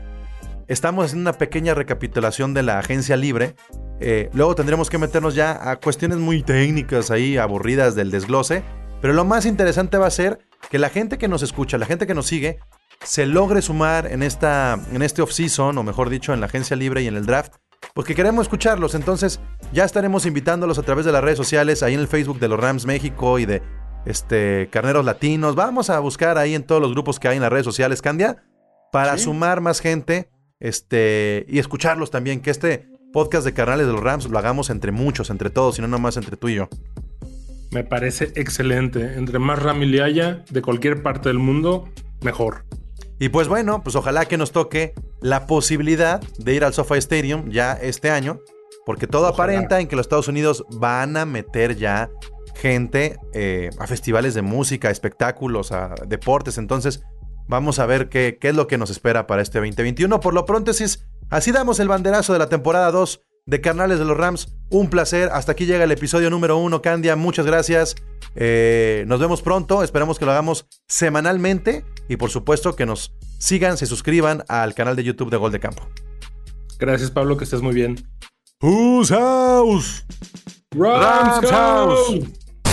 estamos 0.68 1.06
haciendo 1.06 1.30
una 1.30 1.38
pequeña 1.38 1.74
recapitulación 1.74 2.54
de 2.54 2.64
la 2.64 2.80
agencia 2.80 3.16
libre. 3.16 3.56
Eh, 4.00 4.30
luego 4.34 4.56
tendremos 4.56 4.90
que 4.90 4.98
meternos 4.98 5.36
ya 5.36 5.72
a 5.72 5.78
cuestiones 5.78 6.18
muy 6.18 6.44
técnicas 6.44 7.12
ahí, 7.12 7.38
aburridas 7.38 7.96
del 7.96 8.12
desglose. 8.12 8.64
Pero 9.02 9.14
lo 9.14 9.26
más 9.26 9.46
interesante 9.46 9.98
va 9.98 10.08
a 10.08 10.12
ser 10.12 10.40
que 10.70 10.80
la 10.80 10.90
gente 10.90 11.18
que 11.18 11.28
nos 11.28 11.44
escucha, 11.44 11.78
la 11.78 11.86
gente 11.86 12.08
que 12.08 12.16
nos 12.16 12.26
sigue, 12.26 12.60
se 13.04 13.26
logre 13.26 13.62
sumar 13.62 14.12
en, 14.12 14.24
esta, 14.24 14.80
en 14.92 15.02
este 15.04 15.22
off-season, 15.22 15.78
o 15.78 15.84
mejor 15.84 16.10
dicho, 16.10 16.34
en 16.34 16.40
la 16.40 16.48
agencia 16.48 16.76
libre 16.76 17.04
y 17.04 17.08
en 17.08 17.16
el 17.16 17.28
draft, 17.28 17.54
porque 17.94 18.16
queremos 18.16 18.44
escucharlos. 18.44 18.96
Entonces, 18.96 19.40
ya 19.72 19.86
estaremos 19.86 20.26
invitándolos 20.26 20.80
a 20.80 20.84
través 20.84 21.06
de 21.06 21.12
las 21.12 21.24
redes 21.24 21.38
sociales, 21.38 21.84
ahí 21.84 21.94
en 21.94 22.00
el 22.00 22.08
Facebook 22.08 22.40
de 22.40 22.48
los 22.48 22.60
Rams 22.60 22.88
México 22.88 23.38
y 23.38 23.46
de 23.46 23.62
este, 24.08 24.70
Carneros 24.72 25.06
Latinos. 25.06 25.56
Vamos 25.56 25.90
a 25.90 26.00
buscar 26.00 26.38
ahí 26.38 26.56
en 26.56 26.64
todos 26.64 26.82
los 26.82 26.94
grupos 26.94 27.20
que 27.20 27.28
hay 27.28 27.36
en 27.36 27.42
las 27.42 27.52
redes 27.52 27.66
sociales, 27.66 28.02
Candia, 28.02 28.44
para 28.92 29.18
sumar 29.18 29.60
más 29.60 29.82
gente 29.82 30.30
este, 30.60 31.46
y 31.50 31.60
escucharlos 31.60 32.10
también. 32.10 32.42
Que 32.42 32.50
este 32.50 32.88
podcast 33.12 33.46
de 33.46 33.54
Carnales 33.54 33.86
de 33.86 33.94
los 33.94 34.02
Rams 34.02 34.30
lo 34.30 34.38
hagamos 34.40 34.70
entre 34.70 34.92
muchos, 34.92 35.30
entre 35.30 35.50
todos, 35.50 35.78
y 35.78 35.82
no 35.82 35.90
nomás 35.90 36.16
entre 36.16 36.38
tú 36.38 36.48
y 36.48 36.56
yo. 36.56 36.70
Me 37.72 37.84
parece 37.84 38.32
excelente. 38.36 39.18
Entre 39.18 39.40
más 39.40 39.62
Ramily 39.62 40.00
haya 40.00 40.46
de 40.50 40.62
cualquier 40.62 41.04
parte 41.04 41.28
del 41.28 41.40
mundo, 41.40 41.90
mejor. 42.22 42.64
Y 43.20 43.30
pues 43.30 43.50
bueno, 43.50 43.84
pues 43.84 43.96
ojalá 43.96 44.26
que 44.26 44.38
nos 44.38 44.54
toque 44.54 44.94
la 45.22 45.48
posibilidad 45.48 46.22
de 46.38 46.54
ir 46.54 46.64
al 46.64 46.74
SoFi 46.74 47.00
Stadium 47.00 47.50
ya 47.50 47.74
este 47.74 48.10
año, 48.10 48.40
porque 48.86 49.08
todo 49.08 49.28
aparenta 49.28 49.82
en 49.82 49.88
que 49.88 49.98
los 49.98 50.06
Estados 50.06 50.30
Unidos 50.30 50.64
van 50.70 51.18
a 51.18 51.26
meter 51.26 51.76
ya 51.76 52.10
gente 52.58 53.18
eh, 53.34 53.70
a 53.80 53.88
festivales 53.88 54.34
de 54.34 54.42
música, 54.42 54.90
espectáculos, 54.90 55.72
a 55.72 55.96
deportes. 56.08 56.58
Entonces, 56.58 57.04
vamos 57.48 57.80
a 57.80 57.86
ver 57.86 58.10
qué, 58.10 58.38
qué 58.40 58.50
es 58.50 58.56
lo 58.56 58.68
que 58.68 58.78
nos 58.78 58.90
espera 58.90 59.28
para 59.28 59.42
este 59.42 59.60
2021. 59.60 60.20
Por 60.20 60.34
lo 60.34 60.46
pronto, 60.46 60.72
así, 60.72 60.84
es- 60.84 61.06
así 61.30 61.52
damos 61.52 61.80
el 61.80 61.88
banderazo 61.88 62.34
de 62.34 62.40
la 62.40 62.50
temporada 62.50 62.92
2 62.92 63.22
de 63.46 63.62
Carnales 63.62 64.00
de 64.00 64.06
los 64.06 64.18
Rams. 64.18 64.56
Un 64.70 64.90
placer. 64.90 65.30
Hasta 65.32 65.54
aquí 65.54 65.66
llega 65.66 65.84
el 65.86 65.92
episodio 65.92 66.30
número 66.30 66.58
1. 66.58 66.82
Candia, 66.82 67.16
muchas 67.16 67.46
gracias. 67.46 67.96
Eh, 68.36 69.06
nos 69.08 69.20
vemos 69.22 69.42
pronto. 69.42 69.84
Esperamos 69.84 70.20
que 70.20 70.26
lo 70.26 70.32
hagamos 70.32 70.68
semanalmente. 70.90 71.86
Y 72.10 72.18
por 72.18 72.30
supuesto 72.30 72.76
que 72.76 72.86
nos 72.86 73.14
sigan, 73.40 73.78
se 73.78 73.86
suscriban 73.86 74.44
al 74.50 74.74
canal 74.74 74.96
de 74.98 75.04
YouTube 75.06 75.30
de 75.30 75.38
Gol 75.38 75.52
de 75.52 75.60
Campo. 75.60 75.88
Gracias, 76.80 77.10
Pablo, 77.12 77.38
que 77.38 77.46
estés 77.46 77.62
muy 77.62 77.74
bien. 77.74 77.96
Whose 78.62 79.14
house? 79.14 80.06
Rams, 80.72 81.42
Rams 81.42 81.50
house. 81.52 82.20